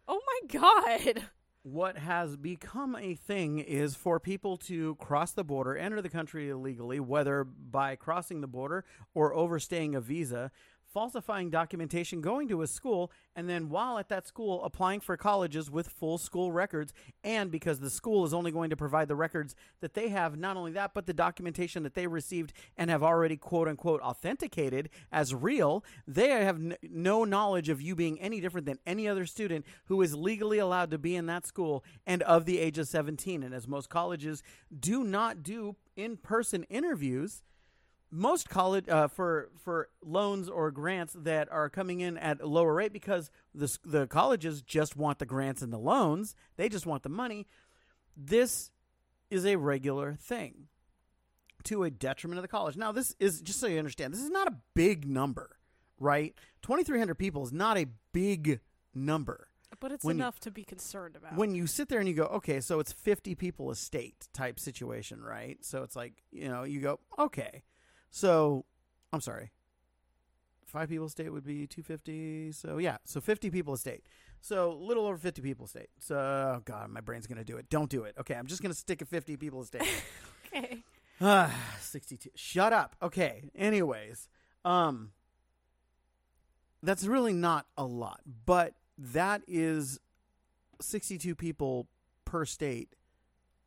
Oh 0.07 0.21
my 0.25 0.39
god. 0.47 1.25
What 1.69 1.97
has 1.97 2.37
become 2.37 2.95
a 2.95 3.13
thing 3.13 3.59
is 3.59 3.93
for 3.93 4.21
people 4.21 4.55
to 4.59 4.95
cross 4.95 5.33
the 5.33 5.43
border, 5.43 5.75
enter 5.75 6.01
the 6.01 6.07
country 6.07 6.47
illegally, 6.47 7.01
whether 7.01 7.43
by 7.43 7.97
crossing 7.97 8.39
the 8.39 8.47
border 8.47 8.85
or 9.13 9.33
overstaying 9.33 9.93
a 9.93 9.99
visa, 9.99 10.49
falsifying 10.93 11.49
documentation, 11.49 12.21
going 12.21 12.47
to 12.47 12.61
a 12.61 12.67
school, 12.67 13.11
and 13.35 13.49
then 13.49 13.69
while 13.69 13.97
at 13.97 14.09
that 14.09 14.27
school, 14.27 14.63
applying 14.63 14.99
for 14.99 15.17
colleges 15.17 15.69
with 15.69 15.87
full 15.87 16.17
school 16.17 16.51
records. 16.51 16.93
And 17.23 17.51
because 17.51 17.79
the 17.79 17.89
school 17.89 18.25
is 18.25 18.33
only 18.33 18.51
going 18.51 18.69
to 18.69 18.75
provide 18.75 19.07
the 19.07 19.15
records 19.15 19.55
that 19.81 19.93
they 19.93 20.09
have, 20.09 20.37
not 20.37 20.57
only 20.57 20.71
that, 20.73 20.93
but 20.93 21.05
the 21.05 21.13
documentation 21.13 21.83
that 21.83 21.93
they 21.93 22.07
received 22.07 22.53
and 22.77 22.89
have 22.89 23.03
already 23.03 23.37
quote 23.37 23.67
unquote 23.67 24.01
authenticated 24.01 24.89
as 25.11 25.35
real, 25.35 25.83
they 26.07 26.29
have 26.29 26.57
n- 26.57 26.77
no 26.81 27.23
knowledge 27.23 27.69
of 27.69 27.81
you 27.81 27.95
being 27.95 28.19
any 28.19 28.39
different 28.39 28.65
than 28.65 28.79
any 28.85 29.07
other 29.07 29.25
student 29.25 29.65
who 29.85 30.01
is 30.01 30.15
legally 30.15 30.57
allowed 30.57 30.91
to 30.91 30.97
be 30.97 31.15
in 31.15 31.25
that 31.27 31.45
school 31.45 31.83
and 32.05 32.23
of 32.23 32.45
the 32.45 32.59
age 32.59 32.77
of 32.77 32.87
17. 32.87 33.43
And 33.43 33.53
as 33.53 33.67
most 33.67 33.89
colleges 33.89 34.41
do 34.79 35.03
not 35.03 35.43
do 35.43 35.75
in 35.95 36.17
person 36.17 36.63
interviews, 36.63 37.43
most 38.11 38.49
college 38.49 38.87
uh, 38.89 39.07
for 39.07 39.49
for 39.63 39.89
loans 40.01 40.47
or 40.49 40.71
grants 40.71 41.13
that 41.17 41.51
are 41.51 41.69
coming 41.69 41.99
in 41.99 42.17
at 42.17 42.39
a 42.41 42.45
lower 42.47 42.73
rate 42.73 42.93
because 42.93 43.29
the 43.53 43.77
the 43.83 44.07
colleges 44.07 44.61
just 44.61 44.95
want 44.95 45.19
the 45.19 45.25
grants 45.25 45.61
and 45.61 45.73
the 45.73 45.77
loans 45.79 46.35
they 46.55 46.69
just 46.69 46.85
want 46.85 47.03
the 47.03 47.09
money 47.09 47.47
this 48.15 48.71
is 49.29 49.45
a 49.45 49.55
regular 49.57 50.13
thing 50.15 50.67
to 51.63 51.83
a 51.83 51.89
detriment 51.89 52.37
of 52.37 52.41
the 52.43 52.47
college 52.47 52.77
now 52.77 52.91
this 52.91 53.15
is 53.19 53.41
just 53.41 53.59
so 53.59 53.67
you 53.67 53.77
understand 53.77 54.13
this 54.13 54.21
is 54.21 54.29
not 54.29 54.47
a 54.47 54.55
big 54.73 55.05
number 55.05 55.57
right 55.99 56.33
2300 56.61 57.15
people 57.15 57.43
is 57.43 57.51
not 57.51 57.77
a 57.77 57.87
big 58.13 58.61
number 58.95 59.49
But 59.81 59.91
it's 59.91 60.05
When 60.05 60.17
you- 60.17 60.23
enough 60.23 60.39
to 60.41 60.51
be 60.51 60.63
concerned 60.63 61.15
about. 61.17 61.35
when 61.35 61.53
you 61.53 61.67
sit 61.67 61.89
there 61.89 61.99
and 61.99 62.07
you 62.07 62.15
go, 62.15 62.23
okay, 62.39 62.61
so 62.61 62.79
it's 62.79 62.93
50 62.93 63.35
people 63.35 63.69
a 63.69 63.75
state 63.75 64.27
type 64.33 64.59
situation, 64.59 65.21
right? 65.21 65.63
So 65.63 65.83
it's 65.83 65.95
like, 65.95 66.23
you 66.31 66.47
know, 66.47 66.63
you 66.63 66.79
go, 66.79 66.99
okay. 67.19 67.63
So, 68.09 68.65
I'm 69.11 69.21
sorry. 69.21 69.51
Five 70.65 70.89
people 70.89 71.05
a 71.05 71.09
state 71.09 71.31
would 71.31 71.45
be 71.45 71.67
250. 71.67 72.51
So, 72.51 72.77
yeah. 72.77 72.97
So, 73.05 73.21
50 73.21 73.49
people 73.49 73.73
a 73.73 73.77
state. 73.77 74.03
So, 74.41 74.71
a 74.71 74.73
little 74.73 75.05
over 75.05 75.17
50 75.17 75.41
people 75.41 75.65
a 75.65 75.69
state. 75.69 75.89
So, 75.99 76.15
oh, 76.15 76.61
God, 76.65 76.89
my 76.89 77.01
brain's 77.01 77.27
going 77.27 77.37
to 77.37 77.45
do 77.45 77.57
it. 77.57 77.69
Don't 77.69 77.89
do 77.89 78.03
it. 78.03 78.15
Okay. 78.19 78.35
I'm 78.35 78.47
just 78.47 78.61
going 78.61 78.71
to 78.71 78.77
stick 78.77 79.01
at 79.01 79.07
50 79.07 79.37
people 79.37 79.61
a 79.61 79.65
state. 79.65 79.83
okay. 80.53 80.83
Ah, 81.21 81.53
62. 81.79 82.29
Shut 82.35 82.73
up. 82.73 82.95
Okay. 83.01 83.49
Anyways, 83.55 84.29
um 84.65 85.11
that's 86.83 87.05
really 87.05 87.33
not 87.33 87.65
a 87.77 87.83
lot, 87.83 88.21
but 88.45 88.75
that 88.97 89.41
is 89.47 89.99
62 90.79 91.35
people 91.35 91.87
per 92.25 92.45
state 92.45 92.95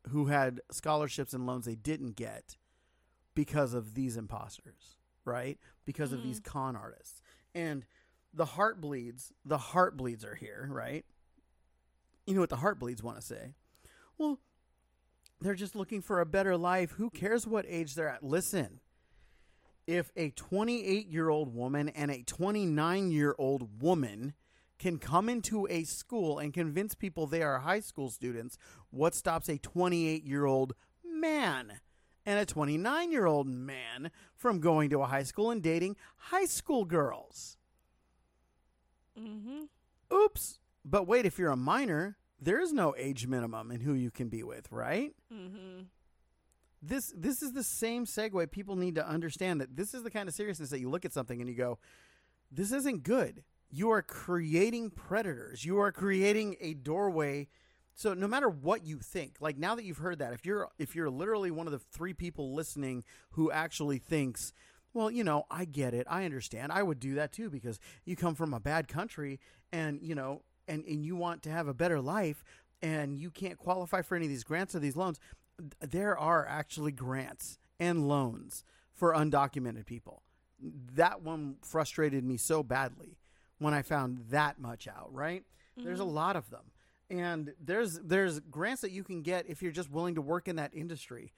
who 0.09 0.27
had 0.27 0.61
scholarships 0.71 1.35
and 1.35 1.47
loans 1.47 1.67
they 1.67 1.75
didn't 1.75 2.17
get 2.17 2.57
because 3.41 3.73
of 3.73 3.95
these 3.95 4.19
imposters, 4.19 4.99
right? 5.25 5.59
Because 5.87 6.13
of 6.13 6.21
Mhm. 6.21 6.25
these 6.25 6.41
con 6.41 6.77
artists. 6.77 7.23
And 7.55 7.87
the 8.35 8.45
heart 8.45 8.83
bleeds, 8.83 9.33
the 9.47 9.57
heart 9.57 9.97
bleeds 9.97 10.27
are 10.27 10.35
here, 10.35 10.69
right? 10.71 11.07
You 12.27 12.35
know 12.35 12.41
what 12.41 12.51
the 12.51 12.57
heart 12.57 12.79
bleeds 12.79 13.03
want 13.03 13.17
to 13.19 13.23
say? 13.27 13.55
Well, 14.19 14.41
they're 15.41 15.55
just 15.55 15.75
looking 15.75 16.03
for 16.03 16.21
a 16.21 16.27
better 16.27 16.55
life. 16.59 16.91
Who 16.93 17.09
cares 17.09 17.47
what 17.47 17.65
age 17.67 17.95
they're 17.95 18.11
at? 18.11 18.23
Listen, 18.23 18.81
if 19.87 20.13
a 20.17 20.33
28 20.33 21.07
year 21.09 21.31
old 21.31 21.55
woman 21.55 21.89
and 21.89 22.11
a 22.11 22.23
29 22.23 23.11
year 23.11 23.35
old 23.39 23.81
woman 23.81 24.35
can 24.79 24.99
come 24.99 25.31
into 25.31 25.67
a 25.71 25.85
school 25.85 26.39
and 26.39 26.53
convince 26.53 26.95
people 26.95 27.27
they 27.27 27.43
are 27.43 27.61
high 27.61 27.81
school 27.81 28.11
students, 28.11 28.59
what 28.91 29.15
stops 29.15 29.49
a 29.49 29.57
28 29.57 30.25
year 30.25 30.45
old 30.45 30.75
man 31.03 31.81
and 32.27 32.39
a 32.39 32.47
29 32.47 33.11
year 33.13 33.27
old 33.27 33.47
man 33.47 34.11
from 34.35 34.61
going 34.61 34.91
to 34.91 35.03
a 35.03 35.07
high 35.07 35.23
school 35.23 35.51
and 35.51 35.63
dating 35.63 35.97
high 36.17 36.45
school 36.47 36.85
girls? 36.85 37.57
Mm-hmm. 39.19 39.65
Oops. 40.15 40.59
But 40.85 41.07
wait, 41.07 41.27
if 41.27 41.39
you're 41.39 41.51
a 41.51 41.57
minor, 41.57 42.17
there 42.41 42.61
is 42.61 42.73
no 42.73 42.95
age 42.97 43.27
minimum 43.27 43.71
in 43.71 43.81
who 43.81 43.93
you 43.93 44.11
can 44.11 44.29
be 44.29 44.43
with, 44.43 44.71
right? 44.73 45.13
Mm-hmm. 45.33 45.83
this 46.83 47.13
this 47.17 47.43
is 47.43 47.53
the 47.53 47.63
same 47.63 48.07
segue 48.07 48.51
people 48.51 48.77
need 48.77 48.95
to 48.95 49.07
understand 49.07 49.61
that 49.61 49.77
this 49.77 49.93
is 49.93 50.03
the 50.03 50.11
kind 50.11 50.29
of 50.29 50.35
seriousness 50.35 50.71
that 50.71 50.81
you 50.81 50.89
look 50.89 51.05
at 51.05 51.13
something 51.13 51.41
and 51.41 51.51
you 51.51 51.55
go 51.55 51.79
this 52.51 52.73
isn't 52.73 53.03
good 53.03 53.45
you 53.71 53.91
are 53.91 54.01
creating 54.01 54.89
predators 54.91 55.63
you 55.65 55.79
are 55.79 55.93
creating 55.93 56.57
a 56.61 56.73
doorway 56.73 57.47
so 57.95 58.15
no 58.15 58.27
matter 58.27 58.49
what 58.49 58.85
you 58.85 58.99
think 58.99 59.37
like 59.41 59.59
now 59.59 59.75
that 59.75 59.85
you've 59.85 59.99
heard 59.99 60.19
that 60.19 60.33
if 60.33 60.45
you're 60.45 60.69
if 60.79 60.95
you're 60.95 61.11
literally 61.11 61.51
one 61.51 61.67
of 61.67 61.73
the 61.73 61.79
three 61.79 62.15
people 62.15 62.55
listening 62.55 63.05
who 63.33 63.51
actually 63.51 63.99
thinks 63.99 64.53
well 64.95 65.11
you 65.11 65.25
know 65.25 65.45
i 65.51 65.65
get 65.65 65.95
it 65.95 66.07
i 66.11 66.25
understand 66.25 66.73
i 66.73 66.83
would 66.83 67.01
do 67.01 67.15
that 67.15 67.33
too 67.33 67.51
because 67.51 67.79
you 68.05 68.17
come 68.17 68.35
from 68.35 68.55
a 68.55 68.61
bad 68.61 68.89
country 68.89 69.39
and 69.73 70.01
you 70.03 70.15
know 70.15 70.43
and 70.69 70.85
and 70.85 71.05
you 71.05 71.17
want 71.17 71.43
to 71.43 71.51
have 71.51 71.69
a 71.69 71.75
better 71.75 72.01
life 72.01 72.45
and 72.83 73.19
you 73.19 73.31
can't 73.31 73.59
qualify 73.59 74.01
for 74.01 74.17
any 74.17 74.27
of 74.27 74.31
these 74.31 74.45
grants 74.45 74.75
or 74.75 74.79
these 74.79 74.97
loans 74.97 75.21
there 75.81 76.17
are 76.19 76.47
actually 76.47 76.93
grants 76.93 77.59
and 77.79 78.09
loans 78.09 78.65
for 78.93 79.15
undocumented 79.15 79.87
people. 79.87 80.23
That 80.95 81.23
one 81.23 81.57
frustrated 81.63 82.25
me 82.25 82.37
so 82.37 82.63
badly 82.63 83.19
when 83.59 83.75
I 83.75 83.83
found 83.83 84.27
that 84.31 84.61
much 84.61 84.89
out, 84.89 85.13
right? 85.13 85.45
There's 85.77 86.01
a 86.01 86.03
mm-hmm. 86.03 86.15
lot 86.15 86.37
of 86.37 86.51
them. 86.51 86.73
And 87.11 87.53
there's 87.61 87.99
there's 87.99 88.39
grants 88.41 88.83
that 88.83 88.93
you 88.93 89.03
can 89.03 89.23
get 89.23 89.47
if 89.49 89.63
you're 89.63 89.73
just 89.73 89.91
willing 89.91 90.15
to 90.15 90.23
work 90.23 90.47
in 90.49 90.57
that 90.57 90.73
industry. 90.73 91.33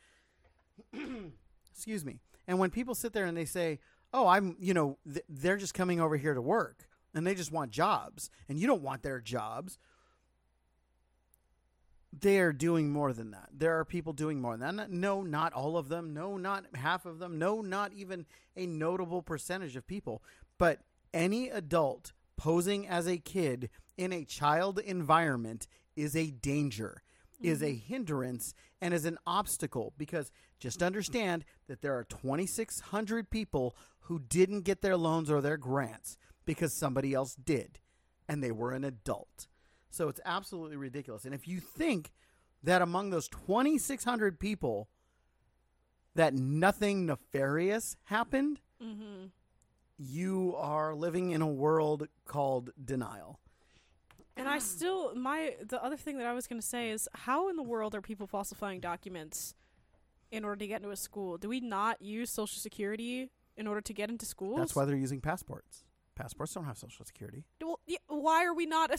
Excuse 1.72 2.04
me. 2.04 2.18
And 2.46 2.58
when 2.58 2.70
people 2.70 2.94
sit 2.94 3.12
there 3.14 3.24
and 3.24 3.36
they 3.36 3.46
say, 3.46 3.80
"Oh, 4.12 4.28
I'm, 4.28 4.56
you 4.60 4.74
know, 4.74 4.98
th- 5.10 5.24
they're 5.28 5.56
just 5.56 5.72
coming 5.74 6.00
over 6.00 6.16
here 6.16 6.34
to 6.34 6.42
work 6.42 6.86
and 7.14 7.26
they 7.26 7.34
just 7.34 7.52
want 7.52 7.70
jobs 7.70 8.30
and 8.48 8.60
you 8.60 8.66
don't 8.66 8.82
want 8.82 9.02
their 9.02 9.20
jobs." 9.20 9.78
they're 12.12 12.52
doing 12.52 12.90
more 12.90 13.12
than 13.12 13.30
that. 13.30 13.48
There 13.52 13.78
are 13.78 13.84
people 13.84 14.12
doing 14.12 14.40
more 14.40 14.56
than 14.56 14.76
that. 14.76 14.90
No, 14.90 15.22
not 15.22 15.52
all 15.52 15.76
of 15.76 15.88
them. 15.88 16.12
No, 16.12 16.36
not 16.36 16.66
half 16.74 17.06
of 17.06 17.18
them. 17.18 17.38
No, 17.38 17.62
not 17.62 17.92
even 17.94 18.26
a 18.56 18.66
notable 18.66 19.22
percentage 19.22 19.76
of 19.76 19.86
people. 19.86 20.22
But 20.58 20.80
any 21.14 21.48
adult 21.48 22.12
posing 22.42 22.88
as 22.88 23.06
a 23.06 23.18
kid 23.18 23.70
in 23.96 24.12
a 24.12 24.24
child 24.24 24.80
environment 24.80 25.68
is 25.94 26.16
a 26.16 26.32
danger, 26.32 27.00
is 27.40 27.62
a 27.62 27.72
hindrance, 27.72 28.52
and 28.80 28.92
is 28.92 29.04
an 29.04 29.16
obstacle 29.24 29.92
because 29.96 30.32
just 30.58 30.82
understand 30.82 31.44
that 31.68 31.82
there 31.82 31.96
are 31.96 32.02
2,600 32.02 33.30
people 33.30 33.76
who 34.06 34.18
didn't 34.18 34.62
get 34.62 34.82
their 34.82 34.96
loans 34.96 35.30
or 35.30 35.40
their 35.40 35.56
grants 35.56 36.16
because 36.44 36.76
somebody 36.76 37.14
else 37.14 37.36
did, 37.36 37.78
and 38.28 38.42
they 38.42 38.50
were 38.50 38.72
an 38.72 38.82
adult. 38.82 39.46
So 39.90 40.08
it's 40.08 40.20
absolutely 40.24 40.76
ridiculous. 40.76 41.24
And 41.24 41.34
if 41.34 41.46
you 41.46 41.60
think 41.60 42.10
that 42.64 42.82
among 42.82 43.10
those 43.10 43.28
2,600 43.28 44.40
people 44.40 44.88
that 46.16 46.34
nothing 46.34 47.06
nefarious 47.06 47.96
happened, 48.06 48.58
Mm-hmm. 48.82 49.26
You 50.02 50.54
are 50.56 50.94
living 50.94 51.30
in 51.30 51.42
a 51.42 51.46
world 51.46 52.08
called 52.26 52.70
denial. 52.82 53.38
And 54.36 54.48
I 54.48 54.58
still 54.58 55.14
my 55.14 55.56
the 55.62 55.82
other 55.82 55.96
thing 55.96 56.18
that 56.18 56.26
I 56.26 56.32
was 56.32 56.46
going 56.46 56.60
to 56.60 56.66
say 56.66 56.90
is 56.90 57.08
how 57.14 57.48
in 57.48 57.56
the 57.56 57.62
world 57.62 57.94
are 57.94 58.00
people 58.00 58.26
falsifying 58.26 58.80
documents 58.80 59.54
in 60.30 60.44
order 60.44 60.56
to 60.56 60.66
get 60.66 60.76
into 60.76 60.90
a 60.90 60.96
school? 60.96 61.36
Do 61.36 61.48
we 61.48 61.60
not 61.60 62.00
use 62.00 62.30
social 62.30 62.58
security 62.58 63.30
in 63.56 63.66
order 63.66 63.82
to 63.82 63.92
get 63.92 64.08
into 64.08 64.24
schools? 64.24 64.58
That's 64.58 64.74
why 64.74 64.86
they're 64.86 64.96
using 64.96 65.20
passports. 65.20 65.84
Passports 66.14 66.52
don't 66.52 66.64
have 66.66 66.76
social 66.76 67.04
security. 67.06 67.44
Well, 67.60 67.80
yeah, 67.86 67.96
why 68.06 68.44
are 68.44 68.52
we 68.54 68.66
not? 68.66 68.90
a, 68.92 68.98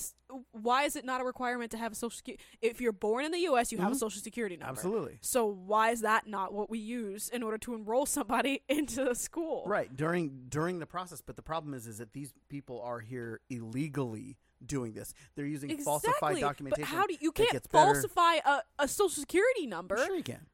why 0.52 0.84
is 0.84 0.96
it 0.96 1.06
not 1.06 1.22
a 1.22 1.24
requirement 1.24 1.70
to 1.72 1.78
have 1.78 1.92
a 1.92 1.96
social 1.96 2.16
security? 2.18 2.44
If 2.62 2.82
you're 2.82 2.92
born 2.92 3.24
in 3.26 3.32
the 3.32 3.40
U.S., 3.42 3.72
you 3.72 3.78
have 3.78 3.92
a 3.92 3.96
Mhm. 3.96 4.00
social 4.00 4.22
security 4.22 4.58
number. 4.58 4.72
Absolutely. 4.72 5.20
So 5.22 5.46
why 5.46 5.92
is 5.92 6.02
that 6.02 6.26
not 6.28 6.54
what 6.54 6.70
we 6.72 6.80
use 6.80 7.30
in 7.30 7.44
order 7.44 7.60
to 7.60 7.76
enroll 7.76 8.06
somebody 8.08 8.64
into 8.70 9.04
the 9.04 9.14
school? 9.16 9.64
Right 9.68 9.96
during 9.96 10.46
during 10.50 10.80
the 10.80 10.88
process, 10.88 11.22
but 11.22 11.36
the 11.36 11.44
problem 11.44 11.74
is 11.76 11.86
is 11.86 12.00
that 12.00 12.14
these 12.14 12.34
people 12.50 12.82
are 12.82 13.00
here 13.00 13.42
illegally 13.50 14.38
doing 14.66 14.94
this. 14.94 15.14
They're 15.36 15.46
using 15.46 15.70
Exactly. 15.70 15.86
falsified 15.86 16.36
But 16.36 16.42
documentation. 16.42 16.86
how 16.86 17.06
do 17.06 17.16
you 17.20 17.32
that 17.36 17.50
can't 17.52 17.68
falsify 17.70 18.36
a, 18.46 18.62
a 18.80 18.88
social 18.88 19.22
security 19.22 19.68
number? 19.68 19.98
Sure, 19.98 20.16
you 20.16 20.24
can. 20.24 20.48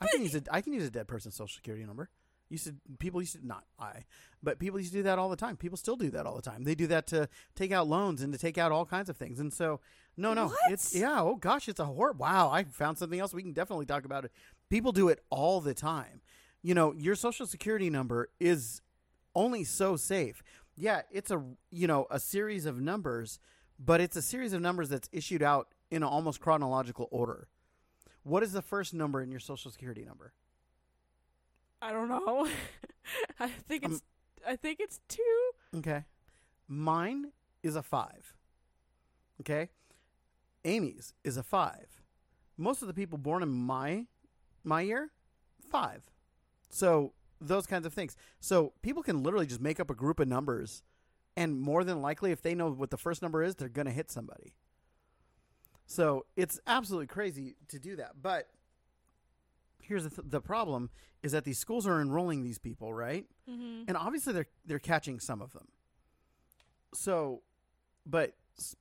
I 0.00 0.06
can 0.06 0.22
use 0.22 0.34
a 0.34 0.42
I 0.50 0.60
can 0.62 0.72
use 0.72 0.84
a 0.84 0.90
dead 0.90 1.06
person's 1.08 1.34
social 1.34 1.54
security 1.56 1.84
number. 1.84 2.08
Used 2.50 2.64
to 2.66 2.74
people 2.98 3.20
used 3.20 3.34
to 3.34 3.46
not 3.46 3.64
I, 3.78 4.04
but 4.42 4.58
people 4.58 4.78
used 4.78 4.92
to 4.92 4.98
do 4.98 5.02
that 5.04 5.18
all 5.18 5.28
the 5.28 5.36
time. 5.36 5.56
People 5.56 5.76
still 5.76 5.96
do 5.96 6.10
that 6.10 6.24
all 6.26 6.34
the 6.34 6.42
time. 6.42 6.64
They 6.64 6.74
do 6.74 6.86
that 6.86 7.06
to 7.08 7.28
take 7.54 7.72
out 7.72 7.88
loans 7.88 8.22
and 8.22 8.32
to 8.32 8.38
take 8.38 8.56
out 8.56 8.72
all 8.72 8.86
kinds 8.86 9.08
of 9.10 9.16
things. 9.16 9.38
And 9.38 9.52
so 9.52 9.80
No, 10.16 10.34
no. 10.34 10.46
What? 10.46 10.56
It's 10.70 10.94
yeah, 10.94 11.20
oh 11.20 11.36
gosh, 11.36 11.68
it's 11.68 11.78
a 11.80 11.84
horror. 11.84 12.12
Wow, 12.12 12.50
I 12.50 12.64
found 12.64 12.98
something 12.98 13.20
else 13.20 13.32
we 13.34 13.42
can 13.42 13.52
definitely 13.52 13.86
talk 13.86 14.04
about 14.04 14.24
it. 14.24 14.32
People 14.70 14.92
do 14.92 15.08
it 15.08 15.22
all 15.30 15.60
the 15.60 15.74
time. 15.74 16.20
You 16.62 16.74
know, 16.74 16.92
your 16.94 17.14
social 17.14 17.46
security 17.46 17.88
number 17.90 18.30
is 18.40 18.80
only 19.34 19.62
so 19.64 19.96
safe. 19.96 20.42
Yeah, 20.74 21.02
it's 21.12 21.30
a 21.30 21.42
you 21.70 21.86
know, 21.86 22.06
a 22.10 22.18
series 22.18 22.66
of 22.66 22.80
numbers, 22.80 23.38
but 23.78 24.00
it's 24.00 24.16
a 24.16 24.22
series 24.22 24.52
of 24.52 24.60
numbers 24.60 24.88
that's 24.88 25.08
issued 25.12 25.42
out 25.42 25.68
in 25.90 26.02
almost 26.02 26.40
chronological 26.40 27.08
order. 27.10 27.48
What 28.24 28.42
is 28.42 28.52
the 28.52 28.62
first 28.62 28.92
number 28.92 29.22
in 29.22 29.30
your 29.30 29.40
social 29.40 29.70
security 29.70 30.04
number? 30.04 30.32
I 31.80 31.92
don't 31.92 32.08
know. 32.08 32.48
I 33.40 33.48
think 33.48 33.84
Um, 33.84 33.92
it's 33.92 34.02
I 34.46 34.56
think 34.56 34.80
it's 34.80 35.00
two. 35.08 35.50
Okay. 35.76 36.04
Mine 36.66 37.32
is 37.62 37.76
a 37.76 37.82
five. 37.82 38.34
Okay. 39.40 39.70
Amy's 40.64 41.14
is 41.24 41.36
a 41.36 41.42
five. 41.42 42.02
Most 42.56 42.82
of 42.82 42.88
the 42.88 42.94
people 42.94 43.18
born 43.18 43.42
in 43.42 43.48
my 43.50 44.06
my 44.64 44.80
year, 44.82 45.10
five. 45.70 46.02
So 46.68 47.14
those 47.40 47.66
kinds 47.66 47.86
of 47.86 47.94
things. 47.94 48.16
So 48.40 48.72
people 48.82 49.02
can 49.02 49.22
literally 49.22 49.46
just 49.46 49.60
make 49.60 49.78
up 49.80 49.90
a 49.90 49.94
group 49.94 50.18
of 50.20 50.28
numbers, 50.28 50.82
and 51.36 51.60
more 51.60 51.84
than 51.84 52.02
likely, 52.02 52.32
if 52.32 52.42
they 52.42 52.54
know 52.54 52.70
what 52.70 52.90
the 52.90 52.96
first 52.98 53.22
number 53.22 53.42
is, 53.42 53.54
they're 53.54 53.68
gonna 53.68 53.92
hit 53.92 54.10
somebody. 54.10 54.54
So 55.86 56.26
it's 56.36 56.60
absolutely 56.66 57.06
crazy 57.06 57.56
to 57.68 57.78
do 57.78 57.96
that. 57.96 58.20
But 58.20 58.48
here's 59.82 60.04
the, 60.04 60.10
th- 60.10 60.28
the 60.30 60.40
problem: 60.40 60.90
is 61.22 61.32
that 61.32 61.44
these 61.44 61.58
schools 61.58 61.86
are 61.86 62.00
enrolling 62.00 62.42
these 62.42 62.58
people, 62.58 62.92
right? 62.92 63.26
Mm-hmm. 63.48 63.84
and 63.88 63.96
obviously 63.96 64.32
they're 64.32 64.48
they're 64.66 64.78
catching 64.78 65.20
some 65.20 65.40
of 65.40 65.52
them. 65.52 65.68
So, 66.94 67.42
but 68.06 68.34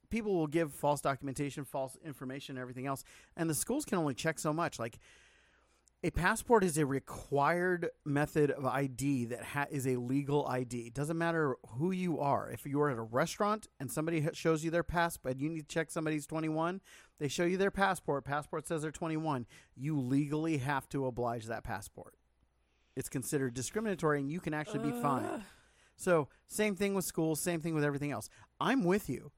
people 0.10 0.36
will 0.36 0.47
give 0.47 0.73
false 0.73 1.01
documentation, 1.01 1.65
false 1.65 1.97
information, 2.05 2.57
everything 2.57 2.86
else, 2.86 3.03
and 3.36 3.49
the 3.49 3.55
schools 3.55 3.86
can 3.86 3.97
only 3.97 4.13
check 4.13 4.39
so 4.39 4.53
much. 4.53 4.79
Like 4.79 4.99
a 6.03 6.12
passport 6.12 6.63
is 6.63 6.77
a 6.77 6.86
required 6.86 7.89
method 8.05 8.51
of 8.51 8.65
ID 8.65 9.25
that 9.25 9.43
ha- 9.43 9.65
is 9.71 9.88
a 9.88 9.95
legal 9.95 10.45
ID. 10.47 10.91
Doesn't 10.91 11.17
matter 11.17 11.55
who 11.69 11.91
you 11.91 12.19
are. 12.19 12.51
If 12.51 12.65
you 12.65 12.79
are 12.81 12.91
at 12.91 12.97
a 12.97 13.01
restaurant 13.01 13.67
and 13.79 13.91
somebody 13.91 14.25
shows 14.33 14.63
you 14.63 14.69
their 14.69 14.83
passport, 14.83 15.38
you 15.38 15.49
need 15.49 15.67
to 15.67 15.73
check 15.73 15.89
somebody's 15.89 16.27
21. 16.27 16.81
They 17.19 17.27
show 17.27 17.45
you 17.45 17.57
their 17.57 17.71
passport. 17.71 18.25
Passport 18.25 18.67
says 18.67 18.83
they're 18.83 18.91
21. 18.91 19.47
You 19.75 19.99
legally 19.99 20.57
have 20.57 20.88
to 20.89 21.07
oblige 21.07 21.45
that 21.47 21.63
passport. 21.63 22.13
It's 22.95 23.10
considered 23.10 23.53
discriminatory, 23.53 24.19
and 24.19 24.31
you 24.31 24.39
can 24.39 24.53
actually 24.53 24.91
be 24.91 25.01
fined. 25.01 25.43
So, 25.95 26.29
same 26.47 26.75
thing 26.75 26.93
with 26.93 27.05
schools, 27.05 27.39
same 27.39 27.60
thing 27.60 27.73
with 27.73 27.83
everything 27.83 28.12
else. 28.12 28.29
I'm 28.60 28.83
with 28.83 29.10
you. 29.10 29.31